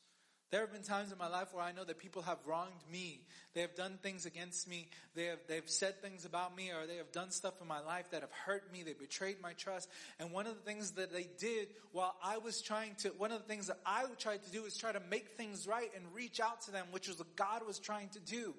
There 0.51 0.62
have 0.62 0.72
been 0.72 0.82
times 0.82 1.12
in 1.12 1.18
my 1.20 1.27
life 1.27 1.53
where 1.53 1.63
I 1.63 1.72
know 1.72 1.84
that 1.84 2.00
people 2.00 2.24
have 2.24 2.39
wronged 2.46 2.82
me. 2.91 3.22
They 3.53 3.62
have 3.62 3.75
done 3.75 4.00
things 4.01 4.25
against 4.25 4.68
me. 4.68 4.88
They 5.13 5.25
have, 5.25 5.39
they've 5.48 5.70
said 5.70 6.01
things 6.01 6.25
about 6.25 6.56
me 6.56 6.72
or 6.72 6.88
they 6.88 6.98
have 6.98 7.12
done 7.12 7.29
stuff 7.29 7.62
in 7.62 7.68
my 7.68 7.82
life 7.82 8.10
that 8.12 8.22
have 8.22 8.32
hurt 8.32 8.72
me. 8.74 8.82
They 8.82 8.94
betrayed 8.94 9.41
my 9.44 9.53
trust. 9.53 9.89
And 10.20 10.32
one 10.32 10.48
of 10.48 10.56
the 10.56 10.62
things 10.62 10.91
that 10.91 11.13
they 11.13 11.27
did 11.38 11.68
while 11.91 12.15
I 12.24 12.39
was 12.39 12.62
trying 12.62 12.96
to, 13.00 13.10
one 13.10 13.32
of 13.32 13.41
the 13.41 13.48
things 13.48 13.68
that 13.68 13.77
I 13.86 14.06
tried 14.18 14.44
to 14.44 14.51
do 14.51 14.65
is 14.65 14.75
try 14.75 14.91
to 14.91 15.01
make 15.12 15.29
things 15.38 15.68
right 15.68 15.91
and 15.96 16.03
reach 16.15 16.39
out 16.39 16.62
to 16.62 16.72
them, 16.72 16.88
which 16.91 17.08
was 17.08 17.20
what 17.20 17.36
God 17.36 17.65
was 17.68 17.77
trying 17.77 18.10
to 18.10 18.20
do. 18.20 18.56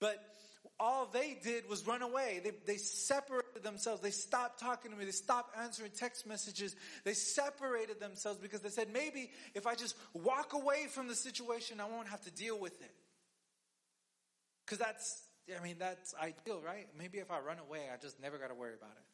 But 0.00 0.18
all 0.80 1.06
they 1.06 1.38
did 1.42 1.68
was 1.68 1.86
run 1.86 2.02
away. 2.02 2.40
They, 2.42 2.52
they 2.66 2.76
separated 2.76 3.62
themselves. 3.62 4.00
They 4.00 4.10
stopped 4.10 4.60
talking 4.60 4.90
to 4.90 4.96
me. 4.96 5.04
They 5.04 5.12
stopped 5.12 5.56
answering 5.58 5.92
text 5.96 6.26
messages. 6.26 6.74
They 7.04 7.14
separated 7.14 8.00
themselves 8.00 8.38
because 8.38 8.60
they 8.60 8.70
said, 8.70 8.88
maybe 8.92 9.30
if 9.54 9.66
I 9.66 9.74
just 9.74 9.96
walk 10.12 10.52
away 10.52 10.86
from 10.90 11.06
the 11.08 11.14
situation, 11.14 11.80
I 11.80 11.84
won't 11.84 12.08
have 12.08 12.22
to 12.22 12.30
deal 12.30 12.58
with 12.58 12.80
it. 12.82 12.94
Cause 14.66 14.78
that's, 14.78 15.22
I 15.58 15.62
mean, 15.62 15.76
that's 15.78 16.14
ideal, 16.20 16.60
right? 16.64 16.88
Maybe 16.98 17.18
if 17.18 17.30
I 17.30 17.38
run 17.38 17.58
away, 17.58 17.82
I 17.92 17.96
just 18.00 18.20
never 18.20 18.38
got 18.38 18.48
to 18.48 18.54
worry 18.54 18.74
about 18.74 18.92
it. 18.96 19.04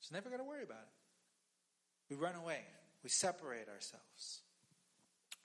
Just 0.00 0.12
never 0.12 0.30
got 0.30 0.38
to 0.38 0.44
worry 0.44 0.64
about 0.64 0.78
it. 0.78 2.10
We 2.10 2.16
run 2.16 2.34
away. 2.34 2.60
We 3.04 3.10
separate 3.10 3.68
ourselves. 3.68 4.40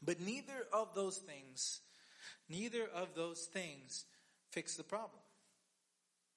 But 0.02 0.20
neither 0.20 0.66
of 0.74 0.94
those 0.96 1.18
things, 1.18 1.82
neither 2.50 2.88
of 2.94 3.16
those 3.16 3.42
things 3.42 4.06
fix 4.52 4.76
the 4.76 4.84
problem. 4.84 5.20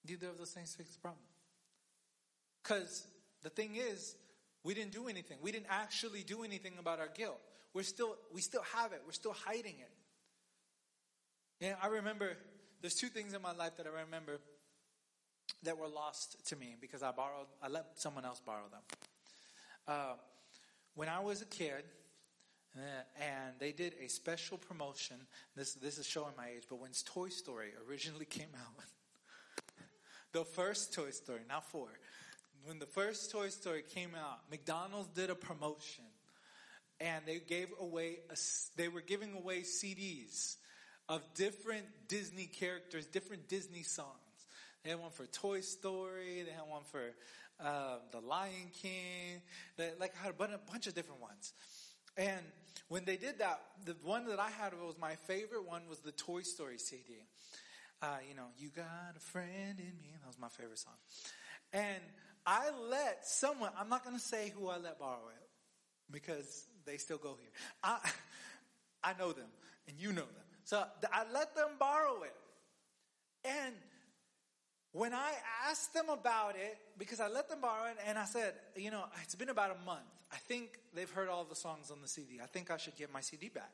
Neither 0.06 0.28
of 0.28 0.38
those 0.38 0.50
things 0.50 0.74
fix 0.74 0.94
the 0.94 1.00
problem. 1.00 1.22
Because 2.62 3.06
the 3.42 3.50
thing 3.50 3.76
is, 3.76 4.14
we 4.64 4.74
didn't 4.74 4.92
do 4.92 5.08
anything. 5.08 5.38
We 5.40 5.52
didn't 5.52 5.68
actually 5.70 6.22
do 6.22 6.42
anything 6.42 6.74
about 6.78 7.00
our 7.00 7.08
guilt. 7.08 7.38
We're 7.72 7.82
still, 7.82 8.16
we 8.32 8.40
still 8.40 8.64
have 8.74 8.92
it. 8.92 9.02
We're 9.06 9.12
still 9.12 9.32
hiding 9.32 9.76
it. 9.78 9.90
Yeah, 11.60 11.74
I 11.82 11.88
remember 11.88 12.36
there's 12.80 12.94
two 12.94 13.08
things 13.08 13.34
in 13.34 13.42
my 13.42 13.52
life 13.52 13.76
that 13.76 13.86
I 13.86 14.00
remember 14.04 14.40
that 15.62 15.78
were 15.78 15.88
lost 15.88 16.46
to 16.48 16.56
me 16.56 16.76
because 16.80 17.02
I 17.02 17.12
borrowed, 17.12 17.46
I 17.62 17.68
let 17.68 17.98
someone 17.98 18.24
else 18.24 18.40
borrow 18.40 18.64
them. 18.70 18.80
Uh, 19.86 20.14
when 20.94 21.08
I 21.08 21.20
was 21.20 21.42
a 21.42 21.46
kid, 21.46 21.84
uh, 22.76 22.80
and 23.20 23.54
they 23.58 23.72
did 23.72 23.94
a 24.02 24.08
special 24.08 24.56
promotion. 24.56 25.16
This 25.56 25.74
this 25.74 25.98
is 25.98 26.06
showing 26.06 26.32
my 26.36 26.50
age, 26.54 26.64
but 26.68 26.78
when 26.78 26.92
Toy 27.04 27.28
Story 27.28 27.70
originally 27.88 28.24
came 28.30 28.52
out, 28.54 28.84
the 30.32 30.44
first 30.44 30.94
Toy 30.94 31.10
Story, 31.10 31.40
not 31.48 31.64
four, 31.70 31.88
when 32.64 32.78
the 32.78 32.86
first 32.86 33.30
Toy 33.30 33.48
Story 33.48 33.82
came 33.94 34.10
out, 34.14 34.40
McDonald's 34.50 35.08
did 35.08 35.30
a 35.30 35.34
promotion, 35.34 36.04
and 37.00 37.24
they 37.26 37.38
gave 37.38 37.68
away 37.80 38.18
a, 38.30 38.36
they 38.76 38.88
were 38.88 39.00
giving 39.00 39.34
away 39.34 39.60
CDs 39.60 40.56
of 41.08 41.22
different 41.34 41.86
Disney 42.08 42.46
characters, 42.46 43.06
different 43.06 43.48
Disney 43.48 43.82
songs. 43.82 44.14
They 44.84 44.90
had 44.90 45.00
one 45.00 45.10
for 45.10 45.26
Toy 45.26 45.60
Story. 45.60 46.42
They 46.42 46.52
had 46.52 46.68
one 46.68 46.82
for 46.90 47.12
uh, 47.62 47.96
The 48.12 48.20
Lion 48.20 48.70
King. 48.80 49.42
They 49.76 49.90
like 49.98 50.14
had 50.16 50.30
a 50.30 50.58
bunch 50.70 50.86
of 50.86 50.94
different 50.94 51.20
ones. 51.20 51.52
And 52.16 52.40
when 52.88 53.04
they 53.04 53.16
did 53.16 53.38
that, 53.38 53.60
the 53.84 53.96
one 54.02 54.26
that 54.26 54.38
I 54.38 54.50
had 54.50 54.72
was 54.74 54.96
my 54.98 55.14
favorite 55.14 55.66
one 55.66 55.82
was 55.88 55.98
the 56.00 56.12
Toy 56.12 56.42
Story 56.42 56.78
CD. 56.78 57.14
Uh, 58.02 58.06
you 58.28 58.34
know, 58.34 58.46
you 58.58 58.68
got 58.68 59.14
a 59.16 59.20
friend 59.20 59.78
in 59.78 59.98
me. 59.98 60.14
That 60.20 60.26
was 60.26 60.38
my 60.38 60.48
favorite 60.48 60.78
song. 60.78 60.94
And 61.72 62.02
I 62.46 62.70
let 62.88 63.26
someone, 63.26 63.70
I'm 63.78 63.88
not 63.88 64.04
going 64.04 64.16
to 64.16 64.22
say 64.22 64.52
who 64.56 64.68
I 64.68 64.78
let 64.78 64.98
borrow 64.98 65.28
it 65.28 65.48
because 66.10 66.66
they 66.86 66.96
still 66.96 67.18
go 67.18 67.36
here. 67.40 67.50
I, 67.84 67.98
I 69.04 69.12
know 69.18 69.32
them 69.32 69.46
and 69.86 69.98
you 69.98 70.12
know 70.12 70.22
them. 70.22 70.44
So 70.64 70.82
I 71.12 71.24
let 71.32 71.54
them 71.54 71.70
borrow 71.78 72.22
it. 72.22 72.34
And 73.44 73.74
when 74.92 75.12
I 75.14 75.32
asked 75.68 75.94
them 75.94 76.08
about 76.08 76.56
it, 76.56 76.78
because 76.98 77.20
I 77.20 77.28
let 77.28 77.48
them 77.48 77.60
borrow 77.60 77.90
it, 77.90 77.96
and 78.06 78.18
I 78.18 78.24
said, 78.24 78.54
you 78.76 78.90
know, 78.90 79.04
it's 79.22 79.34
been 79.34 79.48
about 79.48 79.70
a 79.70 79.86
month. 79.86 80.00
I 80.32 80.36
think 80.36 80.78
they've 80.94 81.10
heard 81.10 81.28
all 81.28 81.44
the 81.44 81.54
songs 81.54 81.90
on 81.90 82.00
the 82.02 82.08
CD. 82.08 82.40
I 82.42 82.46
think 82.46 82.70
I 82.70 82.76
should 82.76 82.96
get 82.96 83.12
my 83.12 83.20
CD 83.20 83.48
back. 83.48 83.72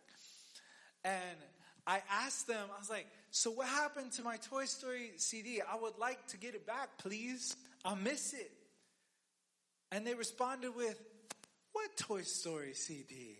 And 1.04 1.38
I 1.86 2.02
asked 2.10 2.48
them, 2.48 2.68
I 2.74 2.78
was 2.78 2.90
like, 2.90 3.06
so 3.30 3.50
what 3.50 3.68
happened 3.68 4.12
to 4.12 4.22
my 4.22 4.38
Toy 4.38 4.64
Story 4.64 5.12
CD? 5.16 5.60
I 5.60 5.76
would 5.76 5.98
like 5.98 6.26
to 6.28 6.36
get 6.36 6.54
it 6.54 6.66
back, 6.66 6.98
please. 6.98 7.54
I 7.84 7.94
miss 7.94 8.32
it. 8.32 8.50
And 9.92 10.06
they 10.06 10.14
responded 10.14 10.74
with, 10.74 11.00
what 11.72 11.96
Toy 11.96 12.22
Story 12.22 12.74
CD? 12.74 13.38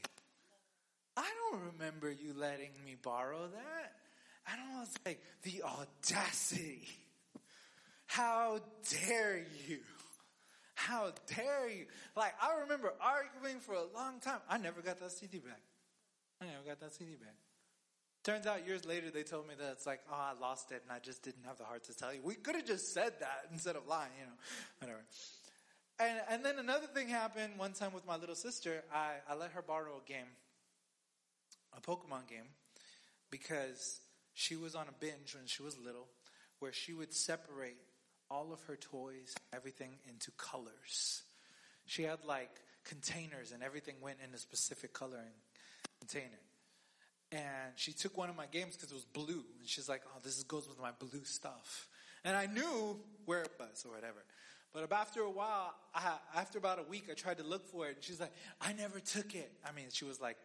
I 1.16 1.26
don't 1.50 1.62
remember 1.72 2.10
you 2.10 2.34
letting 2.36 2.70
me 2.84 2.96
borrow 3.02 3.48
that. 3.48 3.92
And 4.48 4.60
I 4.60 4.80
was 4.80 4.94
like, 5.04 5.20
the 5.42 5.62
audacity. 5.64 6.86
How 8.06 8.60
dare 9.08 9.44
you? 9.66 9.78
How 10.74 11.10
dare 11.34 11.68
you? 11.68 11.86
Like, 12.14 12.34
I 12.40 12.60
remember 12.60 12.92
arguing 13.00 13.60
for 13.60 13.74
a 13.74 13.84
long 13.94 14.20
time. 14.20 14.38
I 14.48 14.58
never 14.58 14.82
got 14.82 15.00
that 15.00 15.10
CD 15.10 15.38
back. 15.38 15.60
I 16.40 16.44
never 16.44 16.62
got 16.66 16.80
that 16.80 16.94
CD 16.94 17.16
back. 17.16 17.34
Turns 18.26 18.44
out 18.44 18.66
years 18.66 18.84
later 18.84 19.08
they 19.08 19.22
told 19.22 19.46
me 19.46 19.54
that 19.56 19.70
it's 19.70 19.86
like, 19.86 20.00
oh, 20.10 20.16
I 20.16 20.32
lost 20.40 20.72
it 20.72 20.82
and 20.82 20.90
I 20.90 20.98
just 20.98 21.22
didn't 21.22 21.44
have 21.46 21.58
the 21.58 21.64
heart 21.64 21.84
to 21.84 21.96
tell 21.96 22.12
you. 22.12 22.18
We 22.24 22.34
could 22.34 22.56
have 22.56 22.66
just 22.66 22.92
said 22.92 23.12
that 23.20 23.46
instead 23.52 23.76
of 23.76 23.86
lying, 23.86 24.10
you 24.18 24.26
know, 24.26 24.32
whatever. 24.80 25.04
And, 26.00 26.20
and 26.28 26.44
then 26.44 26.58
another 26.58 26.88
thing 26.88 27.06
happened 27.06 27.52
one 27.56 27.72
time 27.72 27.92
with 27.94 28.04
my 28.04 28.16
little 28.16 28.34
sister. 28.34 28.82
I, 28.92 29.12
I 29.30 29.36
let 29.36 29.52
her 29.52 29.62
borrow 29.62 30.02
a 30.04 30.08
game, 30.08 30.26
a 31.76 31.80
Pokemon 31.80 32.28
game, 32.28 32.48
because 33.30 34.00
she 34.34 34.56
was 34.56 34.74
on 34.74 34.86
a 34.88 34.92
binge 34.98 35.36
when 35.36 35.46
she 35.46 35.62
was 35.62 35.78
little 35.78 36.08
where 36.58 36.72
she 36.72 36.94
would 36.94 37.14
separate 37.14 37.76
all 38.28 38.52
of 38.52 38.60
her 38.64 38.74
toys, 38.74 39.36
everything 39.54 39.90
into 40.08 40.32
colors. 40.32 41.22
She 41.84 42.02
had 42.02 42.24
like 42.26 42.50
containers 42.84 43.52
and 43.52 43.62
everything 43.62 43.94
went 44.00 44.16
in 44.26 44.34
a 44.34 44.38
specific 44.38 44.92
coloring 44.92 45.38
container. 46.00 46.40
She 47.76 47.92
took 47.92 48.16
one 48.16 48.28
of 48.28 48.36
my 48.36 48.46
games 48.46 48.74
because 48.74 48.90
it 48.90 48.94
was 48.94 49.04
blue. 49.04 49.44
And 49.60 49.66
she's 49.66 49.88
like, 49.88 50.02
oh, 50.06 50.18
this 50.24 50.42
goes 50.42 50.68
with 50.68 50.80
my 50.80 50.90
blue 50.98 51.24
stuff. 51.24 51.88
And 52.24 52.36
I 52.36 52.46
knew 52.46 52.98
where 53.24 53.42
it 53.42 53.52
was 53.58 53.84
or 53.86 53.92
whatever. 53.94 54.24
But 54.72 54.92
after 54.92 55.20
a 55.20 55.30
while, 55.30 55.74
I, 55.94 56.16
after 56.34 56.58
about 56.58 56.78
a 56.78 56.82
week, 56.82 57.04
I 57.10 57.14
tried 57.14 57.38
to 57.38 57.44
look 57.44 57.66
for 57.66 57.86
it. 57.86 57.96
And 57.96 58.04
she's 58.04 58.20
like, 58.20 58.32
I 58.60 58.72
never 58.72 58.98
took 58.98 59.34
it. 59.34 59.52
I 59.64 59.72
mean, 59.72 59.86
she 59.90 60.04
was 60.04 60.20
like 60.20 60.36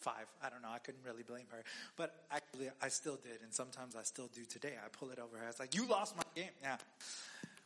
five. 0.00 0.26
I 0.42 0.50
don't 0.50 0.62
know. 0.62 0.68
I 0.72 0.78
couldn't 0.78 1.04
really 1.04 1.22
blame 1.22 1.46
her. 1.50 1.64
But 1.96 2.14
actually, 2.30 2.70
I 2.80 2.88
still 2.88 3.16
did. 3.16 3.42
And 3.42 3.52
sometimes 3.52 3.96
I 3.96 4.02
still 4.02 4.28
do 4.34 4.44
today. 4.44 4.74
I 4.84 4.88
pull 4.88 5.10
it 5.10 5.18
over 5.18 5.36
her. 5.36 5.48
It's 5.48 5.58
like, 5.58 5.74
you 5.74 5.86
lost 5.86 6.16
my 6.16 6.22
game. 6.34 6.50
Yeah. 6.62 6.76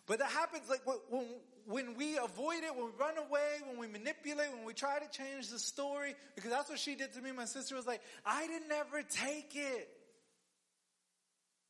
But 0.07 0.21
that 0.21 0.31
happens 0.31 0.69
like 0.69 0.83
when, 1.11 1.27
when 1.67 1.97
we 1.97 2.17
avoid 2.17 2.63
it, 2.63 2.75
when 2.75 2.87
we 2.87 2.93
run 2.99 3.19
away, 3.19 3.59
when 3.69 3.79
we 3.79 3.89
manipulate, 3.89 4.53
when 4.53 4.65
we 4.65 4.73
try 4.73 4.99
to 4.99 5.09
change 5.11 5.49
the 5.49 5.59
story, 5.59 6.15
because 6.37 6.51
that's 6.51 6.71
what 6.71 6.79
she 6.79 6.95
did 6.95 7.13
to 7.15 7.21
me. 7.21 7.33
My 7.33 7.45
sister 7.45 7.75
was 7.75 7.87
like, 7.87 8.01
I 8.25 8.47
didn't 8.47 8.71
ever 8.71 9.03
take 9.03 9.55
it. 9.55 9.89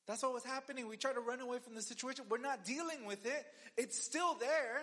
That's 0.06 0.22
what 0.22 0.34
was 0.34 0.44
happening. 0.44 0.86
We 0.86 0.96
try 0.96 1.12
to 1.12 1.20
run 1.20 1.40
away 1.40 1.58
from 1.58 1.74
the 1.74 1.82
situation. 1.82 2.26
We're 2.28 2.38
not 2.38 2.64
dealing 2.64 3.06
with 3.06 3.26
it. 3.26 3.46
It's 3.76 3.98
still 4.02 4.34
there. 4.34 4.82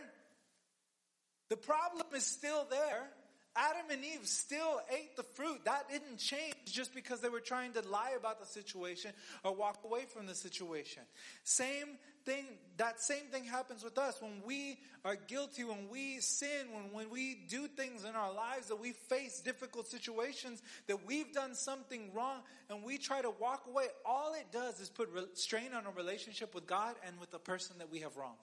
The 1.50 1.58
problem 1.58 2.08
is 2.16 2.26
still 2.26 2.66
there. 2.70 3.08
Adam 3.56 3.86
and 3.92 4.04
Eve 4.04 4.26
still 4.28 4.82
ate 4.92 5.16
the 5.16 5.24
fruit. 5.24 5.64
That 5.66 5.90
didn't 5.90 6.18
change 6.18 6.56
just 6.66 6.96
because 6.96 7.22
they 7.22 7.30
were 7.30 7.40
trying 7.40 7.74
to 7.74 7.82
lie 7.88 8.14
about 8.18 8.40
the 8.40 8.46
situation 8.46 9.12
or 9.44 9.54
walk 9.54 9.80
away 9.86 10.06
from 10.06 10.26
the 10.26 10.36
situation. 10.36 11.04
Same 11.44 11.98
thing, 12.26 12.46
that 12.78 13.02
same 13.02 13.26
thing 13.32 13.44
happens 13.44 13.84
with 13.84 13.98
us 13.98 14.22
when 14.22 14.42
we 14.46 14.80
are 15.06 15.16
guilty, 15.16 15.64
when 15.64 15.90
we 15.90 16.20
sin, 16.20 16.68
when, 16.72 16.92
when 16.92 17.10
we 17.10 17.46
do 17.48 17.68
things 17.68 18.06
in 18.06 18.16
our 18.16 18.34
lives 18.34 18.68
that 18.70 18.80
we 18.80 18.92
face 18.92 19.42
difficult 19.42 19.88
situations, 19.88 20.62
that 20.88 21.06
we've 21.06 21.32
done 21.34 21.54
something 21.54 22.12
wrong 22.14 22.40
and 22.70 22.84
we 22.84 22.98
try 22.98 23.22
to 23.22 23.32
walk 23.40 23.66
away. 23.68 23.86
All 24.06 24.34
it 24.34 24.48
does 24.52 24.80
is 24.80 24.90
put 24.90 25.10
strain 25.38 25.74
on 25.76 25.86
our 25.86 25.94
relationship 25.94 26.56
with 26.56 26.66
God 26.66 26.96
and 27.06 27.20
with 27.20 27.32
the 27.32 27.40
person 27.40 27.78
that 27.80 27.92
we 27.92 28.00
have 28.00 28.18
wronged. 28.18 28.38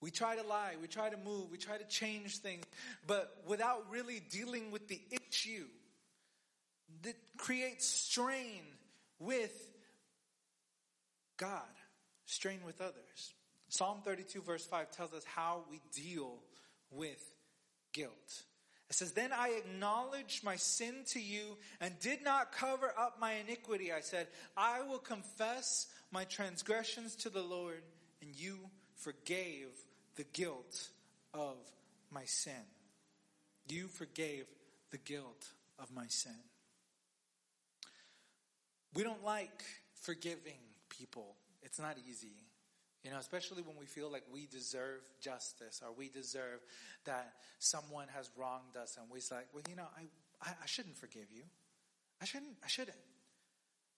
We 0.00 0.10
try 0.10 0.36
to 0.36 0.42
lie, 0.42 0.74
we 0.80 0.88
try 0.88 1.10
to 1.10 1.16
move, 1.16 1.50
we 1.50 1.58
try 1.58 1.76
to 1.76 1.84
change 1.84 2.38
things, 2.38 2.64
but 3.06 3.42
without 3.46 3.84
really 3.90 4.20
dealing 4.30 4.70
with 4.70 4.88
the 4.88 5.00
issue 5.10 5.66
that 7.02 7.16
creates 7.36 7.86
strain 7.86 8.62
with 9.18 9.52
God, 11.36 11.62
strain 12.24 12.60
with 12.64 12.80
others. 12.80 13.34
Psalm 13.68 13.98
32 14.04 14.42
verse 14.42 14.64
5 14.64 14.90
tells 14.90 15.12
us 15.12 15.24
how 15.24 15.64
we 15.70 15.80
deal 15.92 16.38
with 16.90 17.22
guilt. 17.92 18.42
It 18.88 18.96
says, 18.96 19.12
Then 19.12 19.32
I 19.32 19.50
acknowledged 19.50 20.42
my 20.42 20.56
sin 20.56 21.04
to 21.08 21.20
you 21.20 21.56
and 21.80 21.98
did 22.00 22.24
not 22.24 22.52
cover 22.52 22.92
up 22.98 23.18
my 23.20 23.34
iniquity. 23.34 23.92
I 23.92 24.00
said, 24.00 24.26
I 24.56 24.82
will 24.82 24.98
confess 24.98 25.86
my 26.10 26.24
transgressions 26.24 27.14
to 27.16 27.30
the 27.30 27.42
Lord, 27.42 27.82
and 28.20 28.34
you 28.34 28.58
forgave 28.96 29.68
the 30.16 30.24
guilt 30.24 30.88
of 31.34 31.56
my 32.10 32.24
sin. 32.24 32.52
You 33.68 33.86
forgave 33.88 34.46
the 34.90 34.98
guilt 34.98 35.46
of 35.78 35.92
my 35.92 36.06
sin. 36.08 36.32
We 38.94 39.02
don't 39.02 39.24
like 39.24 39.62
forgiving 40.02 40.58
people. 40.88 41.36
It's 41.62 41.78
not 41.78 41.96
easy. 42.08 42.34
You 43.04 43.10
know, 43.10 43.18
especially 43.18 43.62
when 43.62 43.76
we 43.78 43.86
feel 43.86 44.10
like 44.10 44.24
we 44.32 44.46
deserve 44.46 45.00
justice 45.20 45.80
or 45.84 45.92
we 45.96 46.08
deserve 46.08 46.60
that 47.04 47.32
someone 47.58 48.08
has 48.14 48.30
wronged 48.36 48.76
us 48.80 48.98
and 49.00 49.06
we're 49.10 49.20
like, 49.34 49.46
well, 49.54 49.62
you 49.68 49.76
know, 49.76 49.86
I, 49.96 50.02
I, 50.42 50.50
I 50.50 50.66
shouldn't 50.66 50.96
forgive 50.96 51.30
you. 51.32 51.42
I 52.20 52.26
shouldn't, 52.26 52.56
I 52.62 52.68
shouldn't. 52.68 52.98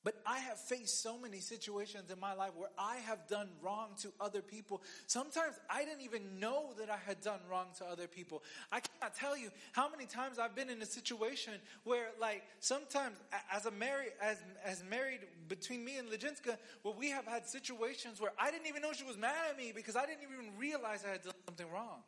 But 0.05 0.17
I 0.27 0.39
have 0.41 0.59
faced 0.59 1.01
so 1.03 1.17
many 1.17 1.39
situations 1.39 2.11
in 2.11 2.19
my 2.19 2.35
life 2.35 2.51
where 2.57 2.71
I 2.77 2.97
have 2.99 3.29
done 3.29 3.49
wrong 3.63 3.91
to 4.03 4.09
other 4.21 4.43
people. 4.43 4.83
Sometimes 5.07 5.55
I 5.71 5.85
didn't 5.85 6.03
even 6.03 6.41
know 6.41 6.71
that 6.79 6.91
I 6.91 6.97
had 6.97 7.21
done 7.21 7.39
wrong 7.49 7.67
to 7.79 7.85
other 7.85 8.09
people. 8.09 8.43
I 8.73 8.81
cannot 8.81 9.15
tell 9.15 9.37
you 9.37 9.51
how 9.73 9.89
many 9.89 10.07
times 10.07 10.39
I've 10.39 10.57
been 10.57 10.71
in 10.71 10.83
a 10.83 10.87
situation 10.87 11.55
where 11.85 12.09
like 12.21 12.43
sometimes 12.59 13.17
as 13.53 13.67
a 13.67 13.71
married, 13.71 14.13
as, 14.21 14.39
as 14.65 14.83
married 14.91 15.21
between 15.49 15.85
me 15.85 15.99
and 15.99 16.09
Leginska, 16.09 16.57
where 16.83 16.95
we 16.95 17.11
have 17.11 17.27
had 17.27 17.47
situations 17.47 18.21
where 18.21 18.33
I 18.39 18.51
didn't 18.51 18.67
even 18.67 18.83
know 18.83 18.93
she 18.93 19.05
was 19.05 19.17
mad 19.17 19.37
at 19.51 19.57
me 19.57 19.73
because 19.75 19.95
I 19.95 20.07
didn't 20.07 20.23
even 20.23 20.59
realize 20.59 21.05
I 21.07 21.13
had 21.13 21.23
done 21.23 21.35
something 21.47 21.71
wrong. 21.73 22.03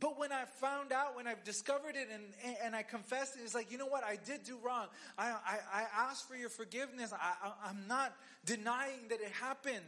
But 0.00 0.18
when 0.18 0.32
I 0.32 0.44
found 0.60 0.92
out, 0.92 1.16
when 1.16 1.26
I've 1.26 1.42
discovered 1.44 1.96
it 1.96 2.08
and, 2.12 2.54
and 2.62 2.76
I 2.76 2.82
confessed 2.82 3.36
it, 3.36 3.40
it's 3.42 3.54
like, 3.54 3.72
you 3.72 3.78
know 3.78 3.86
what? 3.86 4.04
I 4.04 4.16
did 4.16 4.44
do 4.44 4.58
wrong. 4.64 4.86
I, 5.16 5.30
I, 5.30 5.58
I 5.72 5.84
asked 6.08 6.28
for 6.28 6.36
your 6.36 6.50
forgiveness. 6.50 7.12
I, 7.12 7.48
I, 7.48 7.68
I'm 7.68 7.88
not 7.88 8.14
denying 8.44 9.08
that 9.08 9.20
it 9.20 9.32
happened. 9.32 9.84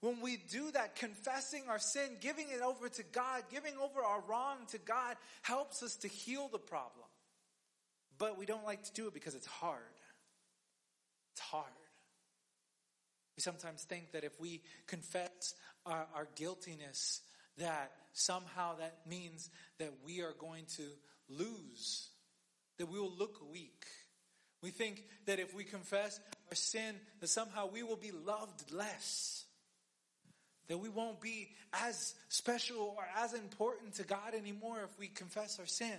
When 0.00 0.20
we 0.20 0.36
do 0.36 0.70
that, 0.72 0.94
confessing 0.96 1.62
our 1.70 1.78
sin, 1.78 2.18
giving 2.20 2.48
it 2.50 2.60
over 2.60 2.88
to 2.88 3.02
God, 3.12 3.44
giving 3.50 3.72
over 3.82 4.02
our 4.02 4.20
wrong 4.28 4.58
to 4.72 4.78
God 4.78 5.16
helps 5.42 5.82
us 5.82 5.96
to 5.96 6.08
heal 6.08 6.48
the 6.52 6.58
problem. 6.58 7.06
but 8.18 8.38
we 8.38 8.46
don't 8.46 8.64
like 8.64 8.82
to 8.84 8.92
do 8.92 9.06
it 9.06 9.14
because 9.14 9.34
it's 9.34 9.46
hard. 9.46 9.80
It's 11.32 11.40
hard. 11.40 11.64
We 13.36 13.42
sometimes 13.42 13.82
think 13.82 14.12
that 14.12 14.24
if 14.24 14.40
we 14.40 14.62
confess 14.86 15.54
our, 15.84 16.06
our 16.14 16.28
guiltiness, 16.36 17.20
that 17.58 17.92
somehow 18.12 18.76
that 18.76 18.98
means 19.08 19.50
that 19.78 19.92
we 20.04 20.20
are 20.20 20.34
going 20.38 20.64
to 20.76 20.82
lose, 21.28 22.08
that 22.78 22.86
we 22.86 22.98
will 22.98 23.12
look 23.16 23.40
weak. 23.52 23.84
We 24.62 24.70
think 24.70 25.04
that 25.26 25.38
if 25.38 25.54
we 25.54 25.64
confess 25.64 26.18
our 26.48 26.54
sin, 26.54 26.96
that 27.20 27.28
somehow 27.28 27.68
we 27.72 27.82
will 27.82 27.96
be 27.96 28.10
loved 28.10 28.72
less. 28.72 29.44
That 30.68 30.78
we 30.78 30.88
won't 30.88 31.20
be 31.20 31.50
as 31.72 32.14
special 32.28 32.94
or 32.96 33.04
as 33.16 33.34
important 33.34 33.94
to 33.94 34.04
God 34.04 34.34
anymore 34.34 34.80
if 34.82 34.98
we 34.98 35.06
confess 35.06 35.60
our 35.60 35.66
sin. 35.66 35.96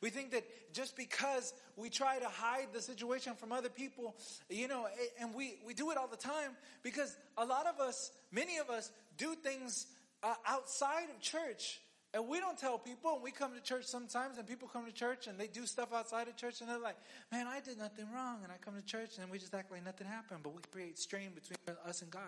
We 0.00 0.10
think 0.10 0.32
that 0.32 0.44
just 0.72 0.96
because 0.96 1.52
we 1.76 1.90
try 1.90 2.18
to 2.18 2.28
hide 2.28 2.68
the 2.72 2.80
situation 2.80 3.34
from 3.34 3.52
other 3.52 3.68
people, 3.68 4.16
you 4.48 4.68
know, 4.68 4.86
and 5.20 5.34
we, 5.34 5.54
we 5.66 5.74
do 5.74 5.90
it 5.90 5.96
all 5.96 6.08
the 6.08 6.16
time 6.16 6.52
because 6.82 7.16
a 7.36 7.44
lot 7.44 7.66
of 7.66 7.80
us, 7.80 8.10
many 8.32 8.58
of 8.58 8.70
us, 8.70 8.90
do 9.16 9.34
things 9.34 9.86
uh, 10.22 10.34
outside 10.46 11.10
of 11.14 11.20
church. 11.20 11.80
And 12.12 12.26
we 12.26 12.40
don't 12.40 12.58
tell 12.58 12.76
people, 12.76 13.14
and 13.14 13.22
we 13.22 13.30
come 13.30 13.54
to 13.54 13.60
church 13.60 13.84
sometimes, 13.84 14.36
and 14.36 14.46
people 14.46 14.66
come 14.66 14.84
to 14.84 14.92
church 14.92 15.28
and 15.28 15.38
they 15.38 15.46
do 15.46 15.64
stuff 15.64 15.92
outside 15.92 16.26
of 16.26 16.36
church, 16.36 16.60
and 16.60 16.68
they're 16.68 16.80
like, 16.80 16.96
man, 17.30 17.46
I 17.46 17.60
did 17.60 17.78
nothing 17.78 18.06
wrong. 18.12 18.38
And 18.42 18.50
I 18.50 18.56
come 18.56 18.74
to 18.74 18.84
church 18.84 19.18
and 19.20 19.30
we 19.30 19.38
just 19.38 19.54
act 19.54 19.70
like 19.70 19.84
nothing 19.84 20.08
happened, 20.08 20.40
but 20.42 20.52
we 20.52 20.60
create 20.72 20.98
strain 20.98 21.30
between 21.34 21.58
us 21.86 22.02
and 22.02 22.10
God. 22.10 22.22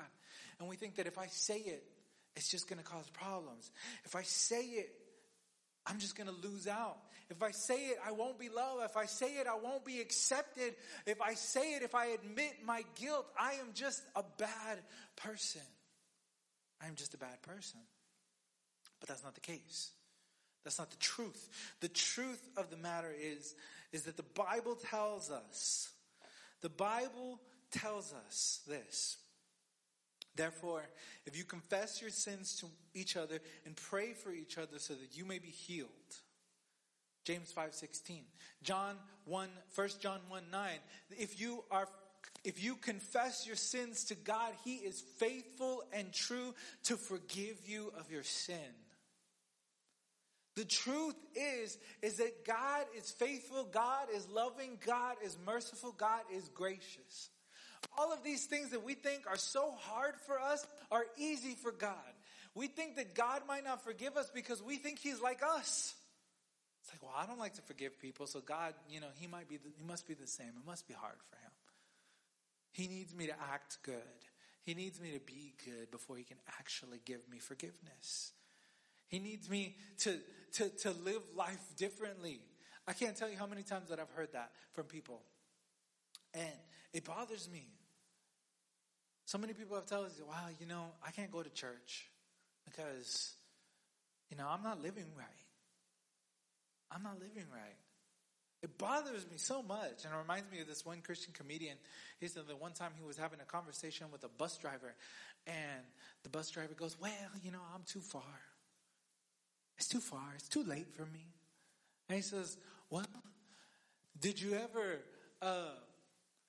And 0.61 0.68
we 0.68 0.76
think 0.76 0.94
that 0.96 1.06
if 1.06 1.18
I 1.18 1.26
say 1.26 1.58
it, 1.58 1.82
it's 2.37 2.50
just 2.50 2.68
going 2.68 2.78
to 2.78 2.84
cause 2.84 3.08
problems. 3.11 3.72
If 4.04 4.14
I 4.14 4.22
say 4.22 4.62
it, 4.62 4.90
I'm 5.84 5.99
just 5.99 6.16
going 6.16 6.28
to 6.28 6.49
lose 6.49 6.68
out. 6.68 6.99
If 7.28 7.42
I 7.42 7.50
say 7.50 7.88
it, 7.88 7.99
I 8.06 8.12
won't 8.12 8.38
be 8.38 8.49
loved. 8.49 8.84
If 8.84 8.96
I 8.96 9.06
say 9.06 9.38
it, 9.38 9.46
I 9.49 9.56
won't 9.56 9.84
be 9.84 10.00
accepted. 10.00 10.75
If 11.06 11.20
I 11.20 11.34
say 11.34 11.75
it, 11.75 11.82
if 11.82 11.94
I 11.94 12.06
admit 12.06 12.52
my 12.64 12.84
guilt, 12.94 13.26
I 13.38 13.54
am 13.54 13.70
just 13.75 14.02
a 14.14 14.22
bad 14.38 14.78
person. 15.16 15.62
I 16.82 16.88
am 16.88 16.94
just 16.94 17.14
a 17.14 17.18
bad 17.18 17.40
person. 17.42 17.80
But 19.00 19.08
that's 19.08 19.24
not 19.24 19.34
the 19.34 19.40
case. 19.40 19.90
That's 20.64 20.78
not 20.78 20.90
the 20.90 20.96
truth. 20.96 21.48
The 21.80 21.88
truth 21.88 22.42
of 22.56 22.70
the 22.70 22.76
matter 22.76 23.12
is, 23.18 23.54
is 23.92 24.02
that 24.04 24.16
the 24.16 24.22
Bible 24.22 24.76
tells 24.76 25.30
us, 25.30 25.90
the 26.60 26.68
Bible 26.68 27.40
tells 27.70 28.12
us 28.26 28.60
this. 28.68 29.16
Therefore, 30.34 30.82
if 31.26 31.36
you 31.36 31.44
confess 31.44 32.00
your 32.00 32.10
sins 32.10 32.56
to 32.60 32.66
each 32.94 33.16
other 33.16 33.38
and 33.66 33.76
pray 33.76 34.12
for 34.12 34.32
each 34.32 34.56
other 34.56 34.78
so 34.78 34.94
that 34.94 35.16
you 35.16 35.24
may 35.24 35.38
be 35.38 35.48
healed. 35.48 35.90
James 37.24 37.52
5:16. 37.52 38.24
John 38.62 38.96
1 39.26 39.48
1 39.74 39.88
John 40.00 40.20
1 40.28 40.50
9. 40.50 40.78
If 41.10 41.40
you 41.40 41.64
are 41.70 41.88
if 42.44 42.62
you 42.62 42.75
confess 42.76 43.46
your 43.46 43.56
sins 43.56 44.04
to 44.06 44.14
God, 44.14 44.52
He 44.64 44.76
is 44.76 45.00
faithful 45.18 45.84
and 45.92 46.12
true 46.12 46.54
to 46.84 46.96
forgive 46.96 47.56
you 47.66 47.92
of 47.99 48.11
your 48.11 48.25
sin. 48.25 48.56
The 50.54 50.64
truth 50.64 51.16
is, 51.34 51.78
is 52.02 52.16
that 52.18 52.44
God 52.44 52.84
is 52.96 53.11
faithful, 53.11 53.64
God 53.64 54.08
is 54.14 54.28
loving, 54.28 54.78
God 54.84 55.16
is 55.25 55.37
merciful, 55.46 55.94
God 55.96 56.22
is 56.34 56.49
gracious. 56.50 57.30
All 57.96 58.12
of 58.12 58.22
these 58.22 58.46
things 58.46 58.70
that 58.70 58.84
we 58.84 58.94
think 58.94 59.26
are 59.26 59.37
so 59.37 59.72
hard 59.80 60.14
for 60.26 60.38
us 60.40 60.66
are 60.90 61.04
easy 61.16 61.54
for 61.54 61.72
God. 61.72 61.94
We 62.54 62.66
think 62.66 62.96
that 62.96 63.14
God 63.14 63.42
might 63.49 63.64
not 63.64 63.82
forgive 63.82 64.16
us 64.16 64.30
because 64.34 64.62
we 64.62 64.76
think 64.76 64.99
He's 64.99 65.20
like 65.20 65.42
us. 65.42 65.94
It's 66.82 66.92
like, 66.92 67.02
well, 67.02 67.14
I 67.16 67.25
don't 67.26 67.38
like 67.38 67.54
to 67.54 67.62
forgive 67.62 67.99
people, 68.00 68.26
so 68.26 68.40
God, 68.40 68.75
you 68.90 69.00
know, 69.00 69.06
He 69.14 69.26
might 69.26 69.49
be, 69.49 69.56
the, 69.56 69.70
He 69.76 69.84
must 69.84 70.06
be 70.06 70.14
the 70.14 70.26
same. 70.26 70.49
It 70.49 70.66
must 70.66 70.87
be 70.87 70.94
hard 70.94 71.16
for 71.30 71.37
Him. 71.37 71.52
He 72.72 72.88
needs 72.88 73.14
me 73.14 73.26
to 73.26 73.34
act 73.52 73.78
good. 73.82 73.96
He 74.64 74.74
needs 74.74 75.00
me 75.00 75.12
to 75.12 75.20
be 75.20 75.54
good 75.64 75.90
before 75.90 76.16
He 76.16 76.24
can 76.24 76.38
actually 76.58 77.00
give 77.04 77.20
me 77.30 77.38
forgiveness. 77.38 78.32
He 79.08 79.18
needs 79.18 79.48
me 79.50 79.76
to, 79.98 80.16
to, 80.54 80.68
to 80.80 80.90
live 81.04 81.22
life 81.37 81.76
differently. 81.76 82.40
I 82.87 82.94
can't 82.94 83.16
tell 83.16 83.30
you 83.30 83.37
how 83.37 83.46
many 83.46 83.62
times 83.62 83.90
that 83.90 84.00
I've 84.00 84.11
heard 84.11 84.32
that 84.32 84.52
from 84.72 84.87
people. 84.87 85.22
And 86.35 86.52
it 86.92 87.04
bothers 87.04 87.48
me. 87.52 87.66
So 89.26 89.38
many 89.38 89.52
people 89.52 89.76
have 89.76 89.87
told 89.87 90.06
me, 90.06 90.24
wow, 90.26 90.48
you 90.58 90.66
know, 90.66 90.87
I 91.06 91.11
can't 91.11 91.30
go 91.30 91.42
to 91.42 91.50
church 91.50 92.08
because, 92.64 93.35
you 94.30 94.37
know, 94.37 94.46
I'm 94.48 94.62
not 94.62 94.82
living 94.82 95.06
right. 95.16 95.26
I'm 96.90 97.02
not 97.02 97.14
living 97.14 97.46
right. 97.52 97.76
It 98.62 98.79
bothers 98.79 99.27
me 99.29 99.37
so 99.37 99.62
much. 99.62 100.05
And 100.05 100.14
it 100.14 100.16
reminds 100.16 100.51
me 100.51 100.61
of 100.61 100.68
this 100.68 100.87
one 100.87 101.01
Christian 101.01 101.33
comedian. 101.33 101.77
He 102.20 102.29
said 102.29 102.46
that 102.46 102.61
one 102.61 102.72
time 102.72 102.92
he 102.96 103.05
was 103.05 103.16
having 103.16 103.40
a 103.40 103.44
conversation 103.44 104.07
with 104.12 104.22
a 104.22 104.29
bus 104.29 104.57
driver, 104.57 104.94
and 105.46 105.83
the 106.22 106.29
bus 106.29 106.51
driver 106.51 106.75
goes, 106.75 106.96
Well, 107.01 107.11
you 107.42 107.51
know, 107.51 107.61
I'm 107.75 107.83
too 107.85 108.01
far. 108.01 108.22
It's 109.79 109.88
too 109.88 110.01
far. 110.01 110.33
It's 110.37 110.48
too 110.48 110.62
late 110.62 110.94
for 110.94 111.07
me. 111.07 111.27
And 112.09 112.16
he 112.16 112.22
says, 112.22 112.57
Well, 112.88 113.07
did 114.20 114.40
you 114.40 114.55
ever, 114.55 115.01
uh, 115.40 115.70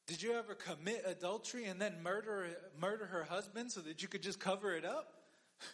did 0.05 0.21
you 0.21 0.33
ever 0.33 0.53
commit 0.53 1.03
adultery 1.07 1.65
and 1.65 1.81
then 1.81 1.95
murder, 2.03 2.47
murder 2.79 3.07
her 3.07 3.23
husband 3.23 3.71
so 3.71 3.81
that 3.81 4.03
you 4.03 4.07
could 4.07 4.21
just 4.21 4.39
cover 4.39 4.75
it 4.75 4.85
up? 4.85 5.07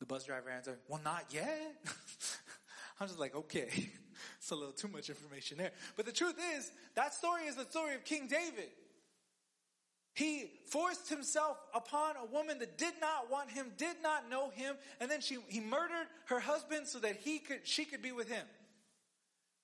The 0.00 0.06
bus 0.06 0.24
driver 0.24 0.50
answered, 0.50 0.76
Well, 0.86 1.00
not 1.02 1.26
yet. 1.30 1.76
I'm 3.00 3.08
just 3.08 3.18
like, 3.18 3.34
okay, 3.34 3.68
it's 4.38 4.50
a 4.50 4.54
little 4.54 4.72
too 4.72 4.88
much 4.88 5.08
information 5.08 5.58
there. 5.58 5.72
But 5.96 6.06
the 6.06 6.12
truth 6.12 6.38
is, 6.56 6.70
that 6.94 7.14
story 7.14 7.44
is 7.44 7.56
the 7.56 7.64
story 7.64 7.94
of 7.94 8.04
King 8.04 8.28
David. 8.28 8.70
He 10.14 10.48
forced 10.66 11.08
himself 11.08 11.56
upon 11.74 12.14
a 12.16 12.24
woman 12.24 12.60
that 12.60 12.78
did 12.78 12.94
not 13.00 13.30
want 13.30 13.50
him, 13.50 13.72
did 13.76 13.96
not 14.00 14.30
know 14.30 14.50
him, 14.50 14.76
and 15.00 15.10
then 15.10 15.20
she, 15.20 15.38
he 15.48 15.58
murdered 15.58 16.06
her 16.26 16.38
husband 16.38 16.86
so 16.86 17.00
that 17.00 17.16
he 17.16 17.40
could, 17.40 17.60
she 17.64 17.84
could 17.84 18.00
be 18.00 18.12
with 18.12 18.28
him. 18.28 18.46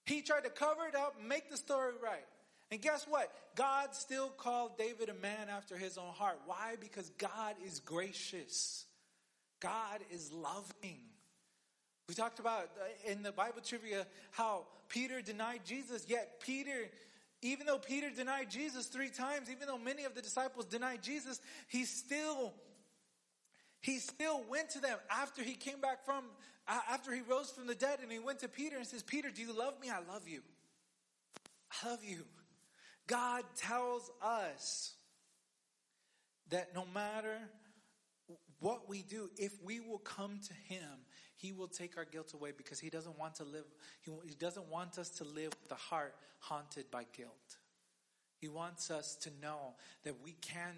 He 0.07 0.23
tried 0.23 0.43
to 0.45 0.51
cover 0.51 0.87
it 0.89 0.97
up, 0.97 1.15
make 1.25 1.51
the 1.51 1.57
story 1.57 1.93
right. 2.03 2.27
And 2.73 2.81
guess 2.81 3.07
what? 3.09 3.33
God 3.55 3.95
still 3.95 4.29
called 4.29 4.77
David 4.77 5.09
a 5.09 5.15
man 5.15 5.49
after 5.49 5.77
his 5.77 5.97
own 5.99 6.13
heart. 6.15 6.41
Why? 6.47 6.75
Because 6.81 7.11
God 7.11 7.55
is 7.65 7.79
gracious. 7.79 8.87
God 9.61 10.01
is 10.11 10.33
loving. 10.33 10.99
We 12.11 12.15
talked 12.17 12.41
about 12.41 12.71
uh, 12.77 13.13
in 13.13 13.23
the 13.23 13.31
Bible 13.31 13.61
trivia 13.65 14.05
how 14.33 14.67
Peter 14.89 15.23
denied 15.23 15.61
Jesus, 15.65 16.07
yet 16.09 16.41
Peter, 16.41 16.91
even 17.41 17.69
though 17.69 17.79
Peter 17.79 18.11
denied 18.11 18.51
Jesus 18.51 18.87
three 18.87 19.11
times, 19.11 19.49
even 19.49 19.69
though 19.69 19.79
many 19.79 20.03
of 20.03 20.17
the 20.17 20.21
disciples 20.21 20.65
denied 20.65 21.05
Jesus, 21.05 21.41
he 21.69 21.85
still, 21.85 22.53
he 23.81 24.01
still 24.01 24.43
went 24.51 24.71
to 24.71 24.81
them 24.81 24.99
after 25.09 25.45
he 25.45 25.55
came 25.55 25.81
back 25.81 26.05
from, 26.05 26.25
after 26.67 27.15
he 27.15 27.21
rose 27.21 27.53
from 27.53 27.69
the 27.69 27.77
dead 27.77 28.01
and 28.03 28.11
he 28.11 28.19
went 28.19 28.41
to 28.41 28.49
Peter 28.49 28.77
and 28.77 28.85
says, 28.85 29.05
Peter, 29.05 29.31
do 29.31 29.43
you 29.43 29.57
love 29.57 29.75
me? 29.81 29.89
I 29.89 30.01
love 30.13 30.27
you. 30.27 30.41
I 31.81 31.91
love 31.91 32.03
you. 32.03 32.25
God 33.07 33.45
tells 33.57 34.11
us 34.21 34.95
that 36.49 36.75
no 36.75 36.87
matter 36.93 37.39
what 38.59 38.89
we 38.89 39.03
do, 39.03 39.31
if 39.37 39.53
we 39.63 39.79
will 39.79 39.99
come 39.99 40.41
to 40.49 40.75
Him 40.75 41.05
he 41.41 41.53
will 41.53 41.69
take 41.69 41.97
our 41.97 42.05
guilt 42.05 42.35
away 42.35 42.53
because 42.57 42.79
He 42.79 42.91
doesn't 42.91 43.19
want 43.19 43.37
to 43.37 43.45
live, 43.45 43.65
He, 44.03 44.13
he 44.27 44.35
doesn't 44.35 44.69
want 44.69 44.99
us 44.99 45.09
to 45.11 45.25
live 45.25 45.53
with 45.63 45.73
a 45.73 45.75
heart 45.75 46.15
haunted 46.41 46.91
by 46.91 47.07
guilt. 47.17 47.57
He 48.37 48.49
wants 48.49 48.91
us 48.91 49.17
to 49.23 49.31
know 49.41 49.75
that 50.05 50.15
we 50.23 50.33
can 50.33 50.75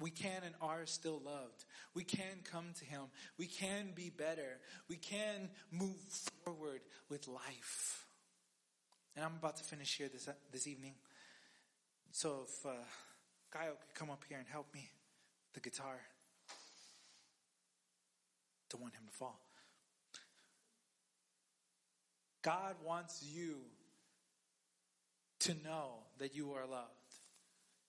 we 0.00 0.10
can 0.10 0.42
and 0.44 0.56
are 0.60 0.86
still 0.86 1.20
loved. 1.24 1.64
We 1.94 2.02
can 2.02 2.42
come 2.50 2.64
to 2.80 2.84
Him. 2.84 3.02
We 3.38 3.46
can 3.46 3.92
be 3.94 4.10
better. 4.10 4.58
We 4.88 4.96
can 4.96 5.48
move 5.70 5.94
forward 6.44 6.80
with 7.08 7.28
life. 7.28 8.04
And 9.14 9.24
I'm 9.24 9.36
about 9.38 9.56
to 9.58 9.62
finish 9.62 9.96
here 9.96 10.08
this, 10.12 10.28
this 10.50 10.66
evening. 10.66 10.94
So 12.10 12.46
if 12.48 12.66
uh, 12.66 12.70
Kyle 13.52 13.76
could 13.80 13.94
come 13.94 14.10
up 14.10 14.24
here 14.28 14.38
and 14.38 14.48
help 14.48 14.74
me 14.74 14.90
the 15.52 15.60
guitar 15.60 16.00
to 18.74 18.82
want 18.82 18.94
him 18.94 19.04
to 19.06 19.12
fall. 19.12 19.40
God 22.42 22.74
wants 22.84 23.24
you 23.34 23.56
to 25.40 25.54
know 25.64 26.00
that 26.18 26.34
you 26.34 26.52
are 26.52 26.66
loved. 26.66 26.90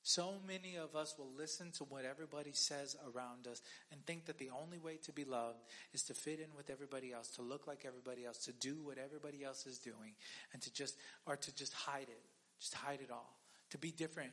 So 0.03 0.35
many 0.47 0.75
of 0.75 0.95
us 0.95 1.15
will 1.17 1.31
listen 1.35 1.71
to 1.71 1.83
what 1.83 2.05
everybody 2.05 2.51
says 2.53 2.95
around 3.07 3.47
us 3.47 3.63
and 3.91 4.05
think 4.05 4.25
that 4.27 4.37
the 4.37 4.51
only 4.61 4.77
way 4.77 4.97
to 5.03 5.11
be 5.11 5.25
loved 5.25 5.63
is 5.93 6.03
to 6.03 6.13
fit 6.13 6.39
in 6.39 6.55
with 6.55 6.69
everybody 6.69 7.11
else, 7.11 7.29
to 7.29 7.41
look 7.41 7.65
like 7.65 7.85
everybody 7.87 8.23
else, 8.23 8.37
to 8.45 8.53
do 8.53 8.77
what 8.83 8.97
everybody 9.03 9.43
else 9.43 9.65
is 9.65 9.79
doing, 9.79 10.13
and 10.53 10.61
to 10.61 10.71
just, 10.71 10.95
or 11.25 11.35
to 11.35 11.55
just 11.55 11.73
hide 11.73 12.07
it. 12.07 12.21
Just 12.59 12.75
hide 12.75 12.99
it 13.01 13.09
all. 13.11 13.35
To 13.71 13.79
be 13.79 13.91
different 13.91 14.31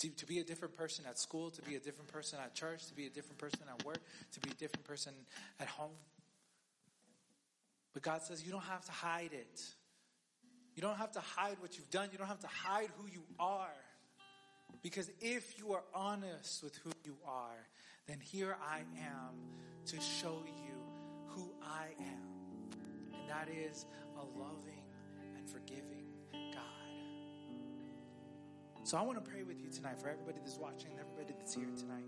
to, 0.00 0.08
to 0.08 0.26
be 0.26 0.38
a 0.38 0.44
different 0.44 0.76
person 0.76 1.04
at 1.08 1.18
school, 1.18 1.50
to 1.50 1.62
be 1.62 1.76
a 1.76 1.78
different 1.80 2.10
person 2.10 2.38
at 2.42 2.54
church, 2.54 2.86
to 2.86 2.94
be 2.94 3.06
a 3.06 3.10
different 3.10 3.38
person 3.38 3.60
at 3.68 3.84
work, 3.84 4.00
to 4.32 4.40
be 4.40 4.50
a 4.50 4.54
different 4.54 4.84
person 4.84 5.12
at 5.60 5.68
home. 5.68 5.96
But 7.92 8.02
God 8.02 8.22
says 8.22 8.44
you 8.44 8.52
don't 8.52 8.64
have 8.64 8.84
to 8.86 8.92
hide 8.92 9.32
it. 9.32 9.62
You 10.74 10.82
don't 10.82 10.96
have 10.96 11.12
to 11.12 11.20
hide 11.20 11.56
what 11.60 11.76
you've 11.76 11.90
done. 11.90 12.08
You 12.12 12.18
don't 12.18 12.28
have 12.28 12.40
to 12.40 12.46
hide 12.46 12.88
who 12.96 13.08
you 13.10 13.22
are. 13.38 13.74
Because 14.82 15.10
if 15.20 15.58
you 15.58 15.72
are 15.72 15.82
honest 15.94 16.62
with 16.62 16.76
who 16.76 16.90
you 17.04 17.16
are, 17.26 17.66
then 18.06 18.18
here 18.20 18.56
I 18.62 18.78
am 18.78 19.34
to 19.86 20.00
show 20.00 20.42
you 20.46 20.74
who 21.26 21.52
I 21.62 21.88
am. 22.00 23.20
And 23.20 23.28
that 23.28 23.48
is 23.48 23.84
a 24.16 24.38
loving 24.38 24.84
and 25.36 25.50
forgiving. 25.50 25.99
So 28.82 28.98
I 28.98 29.02
want 29.02 29.22
to 29.22 29.30
pray 29.30 29.42
with 29.42 29.60
you 29.60 29.70
tonight 29.70 30.00
for 30.00 30.08
everybody 30.08 30.38
that's 30.42 30.58
watching, 30.58 30.90
and 30.90 31.00
everybody 31.00 31.34
that's 31.38 31.54
here 31.54 31.68
tonight. 31.76 32.04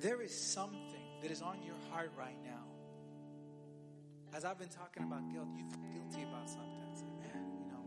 There 0.00 0.20
is 0.20 0.34
something 0.36 1.00
that 1.22 1.30
is 1.30 1.40
on 1.40 1.62
your 1.62 1.76
heart 1.90 2.10
right 2.18 2.36
now, 2.44 2.66
as 4.34 4.44
I've 4.44 4.58
been 4.58 4.68
talking 4.68 5.04
about 5.04 5.30
guilt, 5.32 5.48
you 5.56 5.64
feel 5.70 5.84
guilty 5.92 6.24
about 6.24 6.48
something. 6.48 6.88
It's 6.90 7.02
like, 7.02 7.16
man, 7.20 7.44
you 7.56 7.66
know, 7.70 7.84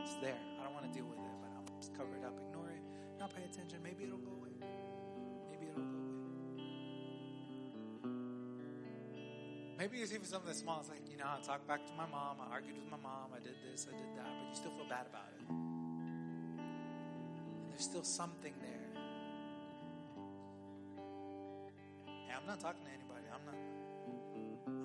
it's 0.00 0.14
there. 0.22 0.38
I 0.60 0.64
don't 0.64 0.72
want 0.72 0.86
to 0.86 0.92
deal 0.92 1.08
with 1.08 1.18
it, 1.18 1.36
but 1.40 1.50
I'm 1.56 1.66
just 1.80 1.96
cover 1.96 2.14
it 2.16 2.24
up, 2.24 2.38
ignore 2.38 2.68
it, 2.70 2.84
not 3.18 3.34
pay 3.34 3.42
attention. 3.42 3.82
Maybe 3.82 4.04
it'll 4.04 4.22
go 4.22 4.32
away. 4.32 4.54
Maybe 5.50 5.66
it'll 5.72 5.82
go 5.82 5.98
away. 5.98 6.20
Maybe 9.76 9.98
it's 10.04 10.12
even 10.12 10.28
something 10.28 10.52
small. 10.52 10.80
It's 10.80 10.90
like, 10.90 11.08
you 11.10 11.16
know, 11.16 11.24
I 11.24 11.40
talked 11.40 11.66
back 11.66 11.84
to 11.86 11.94
my 11.96 12.06
mom. 12.06 12.36
I 12.38 12.52
argued 12.52 12.76
with 12.76 12.90
my 12.92 13.00
mom. 13.00 13.32
I 13.34 13.40
did 13.40 13.56
this, 13.64 13.88
I 13.88 13.96
did 13.96 14.12
that, 14.20 14.28
but 14.28 14.48
you 14.48 14.54
still 14.54 14.72
feel 14.76 14.88
bad 14.88 15.08
about 15.08 15.32
it. 15.34 15.39
There's 17.80 17.88
still 17.88 18.04
something 18.04 18.52
there. 18.60 18.92
I'm 22.36 22.46
not 22.46 22.60
talking 22.60 22.84
to 22.84 22.90
anybody. 22.90 23.24
I'm 23.32 23.40
not. 23.46 23.56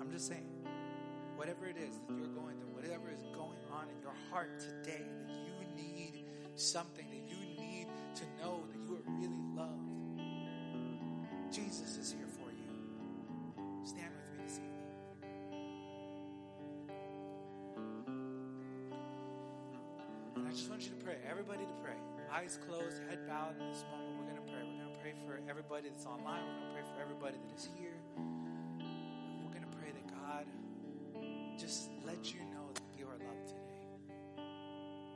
I'm 0.00 0.10
just 0.10 0.28
saying, 0.28 0.48
whatever 1.36 1.66
it 1.66 1.76
is 1.76 1.98
that 1.98 2.16
you're 2.16 2.28
going 2.28 2.56
through, 2.56 2.72
whatever 2.72 3.10
is 3.14 3.22
going 3.34 3.58
on 3.70 3.90
in 3.90 4.00
your 4.00 4.14
heart 4.30 4.58
today, 4.58 5.04
that 5.26 5.36
you 5.44 5.52
need 5.76 6.24
something, 6.54 7.04
that 7.10 7.28
you 7.28 7.36
need 7.60 7.86
to 8.14 8.24
know 8.42 8.64
that 8.72 8.78
you 8.78 8.94
are 8.96 9.04
really 9.20 9.44
loved. 9.54 9.92
Jesus 11.52 11.98
is 11.98 12.12
here 12.12 12.28
for 12.32 12.48
you. 12.50 12.72
Stand 13.84 14.10
with 14.16 14.26
me 14.32 14.38
this 14.42 14.56
evening. 14.56 14.88
And 20.36 20.48
I 20.48 20.50
just 20.50 20.70
want 20.70 20.80
you 20.80 20.88
to 20.88 21.04
pray. 21.04 21.16
Everybody 21.28 21.66
to 21.66 21.74
pray. 21.84 21.98
Eyes 22.32 22.58
closed, 22.66 23.00
head 23.08 23.26
bowed 23.26 23.54
in 23.60 23.68
this 23.70 23.84
moment. 23.90 24.18
We're 24.18 24.30
going 24.30 24.42
to 24.44 24.52
pray. 24.52 24.62
We're 24.62 24.82
going 24.82 24.92
to 24.92 25.00
pray 25.00 25.14
for 25.26 25.40
everybody 25.48 25.88
that's 25.88 26.06
online. 26.06 26.42
We're 26.44 26.58
going 26.58 26.68
to 26.68 26.74
pray 26.74 26.86
for 26.94 27.00
everybody 27.00 27.36
that 27.38 27.56
is 27.56 27.68
here. 27.78 27.96
We're 28.16 29.54
going 29.54 29.64
to 29.64 29.76
pray 29.78 29.92
that 29.94 30.06
God 30.10 30.46
just 31.58 31.90
let 32.04 32.32
you 32.32 32.40
know 32.52 32.68
that 32.74 32.82
you 32.98 33.06
are 33.06 33.18
loved 33.18 33.46
today. 33.46 33.86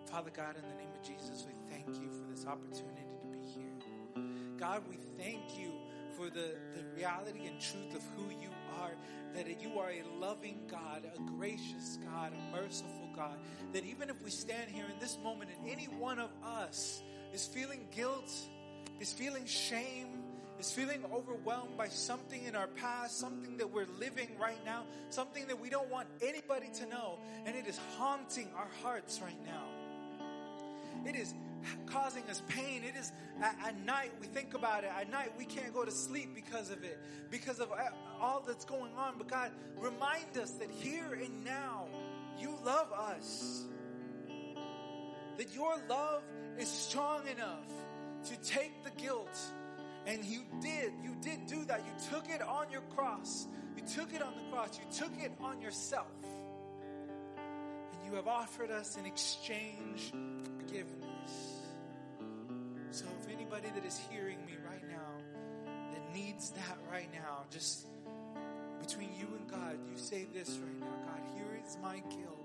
Father 0.07 0.31
God, 0.31 0.57
in 0.57 0.62
the 0.62 0.77
name 0.77 0.90
of 0.94 1.03
Jesus, 1.03 1.46
we 1.46 1.55
thank 1.70 1.87
you 2.01 2.11
for 2.11 2.25
this 2.31 2.46
opportunity 2.46 3.14
to 3.20 3.27
be 3.29 3.42
here. 3.44 3.75
God, 4.59 4.83
we 4.88 4.96
thank 5.18 5.59
you 5.59 5.73
for 6.16 6.29
the, 6.31 6.57
the 6.77 6.85
reality 6.96 7.46
and 7.46 7.61
truth 7.61 7.94
of 7.94 8.03
who 8.16 8.29
you 8.40 8.51
are, 8.81 8.92
that 9.35 9.61
you 9.61 9.79
are 9.79 9.90
a 9.90 10.03
loving 10.18 10.61
God, 10.70 11.05
a 11.05 11.20
gracious 11.38 11.99
God, 12.05 12.33
a 12.33 12.57
merciful 12.57 13.00
God, 13.21 13.37
that 13.75 13.85
even 13.85 14.09
if 14.09 14.23
we 14.25 14.31
stand 14.31 14.71
here 14.71 14.87
in 14.87 14.99
this 14.99 15.19
moment 15.23 15.51
and 15.51 15.71
any 15.71 15.85
one 15.85 16.19
of 16.19 16.31
us 16.43 17.03
is 17.35 17.47
feeling 17.47 17.87
guilt, 17.95 18.33
is 18.99 19.13
feeling 19.13 19.45
shame, 19.45 20.23
is 20.59 20.73
feeling 20.73 21.05
overwhelmed 21.13 21.77
by 21.77 21.89
something 21.89 22.43
in 22.45 22.57
our 22.57 22.69
past, 22.69 23.19
something 23.19 23.59
that 23.59 23.71
we're 23.71 23.87
living 23.99 24.29
right 24.41 24.65
now, 24.65 24.85
something 25.11 25.47
that 25.49 25.61
we 25.61 25.69
don't 25.69 25.91
want 25.91 26.09
anybody 26.23 26.69
to 26.79 26.87
know, 26.87 27.19
and 27.45 27.55
it 27.55 27.67
is 27.67 27.79
haunting 27.99 28.49
our 28.57 28.69
hearts 28.83 29.21
right 29.21 29.45
now. 29.45 29.67
It 31.07 31.15
is 31.15 31.35
causing 31.85 32.23
us 32.31 32.43
pain. 32.49 32.83
It 32.85 32.99
is 32.99 33.13
at, 33.43 33.55
at, 33.67 33.85
night 33.85 34.13
we 34.19 34.29
think 34.29 34.55
about 34.55 34.85
it. 34.85 34.91
At 34.99 35.11
night 35.11 35.33
we 35.37 35.45
can't 35.45 35.75
go 35.75 35.85
to 35.85 35.91
sleep 35.91 36.35
because 36.35 36.71
of 36.71 36.85
it, 36.85 36.99
because 37.31 37.61
of 37.61 37.71
uh, 37.71 37.91
all 38.19 38.43
that's 38.47 38.65
going 38.65 38.93
on. 38.97 39.15
But 39.19 39.29
God, 39.29 39.51
remind 39.79 40.39
us 40.39 40.53
that 40.53 40.71
here 40.71 41.19
and 41.23 41.45
now 41.45 41.80
you 42.40 42.57
love 42.64 42.92
us. 42.92 43.64
That 45.37 45.55
your 45.55 45.74
love 45.88 46.22
is 46.59 46.68
strong 46.68 47.26
enough 47.29 47.66
to 48.24 48.37
take 48.40 48.85
the 48.85 48.90
guilt. 49.00 49.38
And 50.07 50.24
you 50.24 50.42
did, 50.61 50.92
you 51.03 51.14
did 51.20 51.46
do 51.46 51.64
that. 51.66 51.81
You 51.81 51.92
took 52.11 52.29
it 52.29 52.42
on 52.42 52.70
your 52.70 52.83
cross. 52.94 53.46
You 53.76 53.83
took 53.83 54.12
it 54.14 54.22
on 54.22 54.33
the 54.35 54.50
cross. 54.50 54.79
You 54.79 54.85
took 54.92 55.12
it 55.22 55.33
on 55.40 55.61
yourself. 55.61 56.07
And 57.92 58.11
you 58.11 58.16
have 58.16 58.26
offered 58.26 58.70
us 58.70 58.96
in 58.96 59.07
exchange 59.07 60.12
forgiveness. 60.57 61.61
So 62.90 63.05
if 63.20 63.33
anybody 63.33 63.68
that 63.74 63.85
is 63.85 64.00
hearing 64.11 64.44
me 64.46 64.55
right 64.68 64.83
now 64.88 65.68
that 65.92 66.14
needs 66.14 66.50
that 66.50 66.79
right 66.90 67.09
now, 67.12 67.44
just 67.50 67.87
between 68.81 69.11
you 69.18 69.29
and 69.38 69.48
God, 69.48 69.79
you 69.90 69.96
say 69.96 70.26
this 70.35 70.48
right 70.59 70.81
now 70.81 70.87
God, 71.07 71.20
here 71.35 71.39
my 71.83 72.01
guilt. 72.11 72.39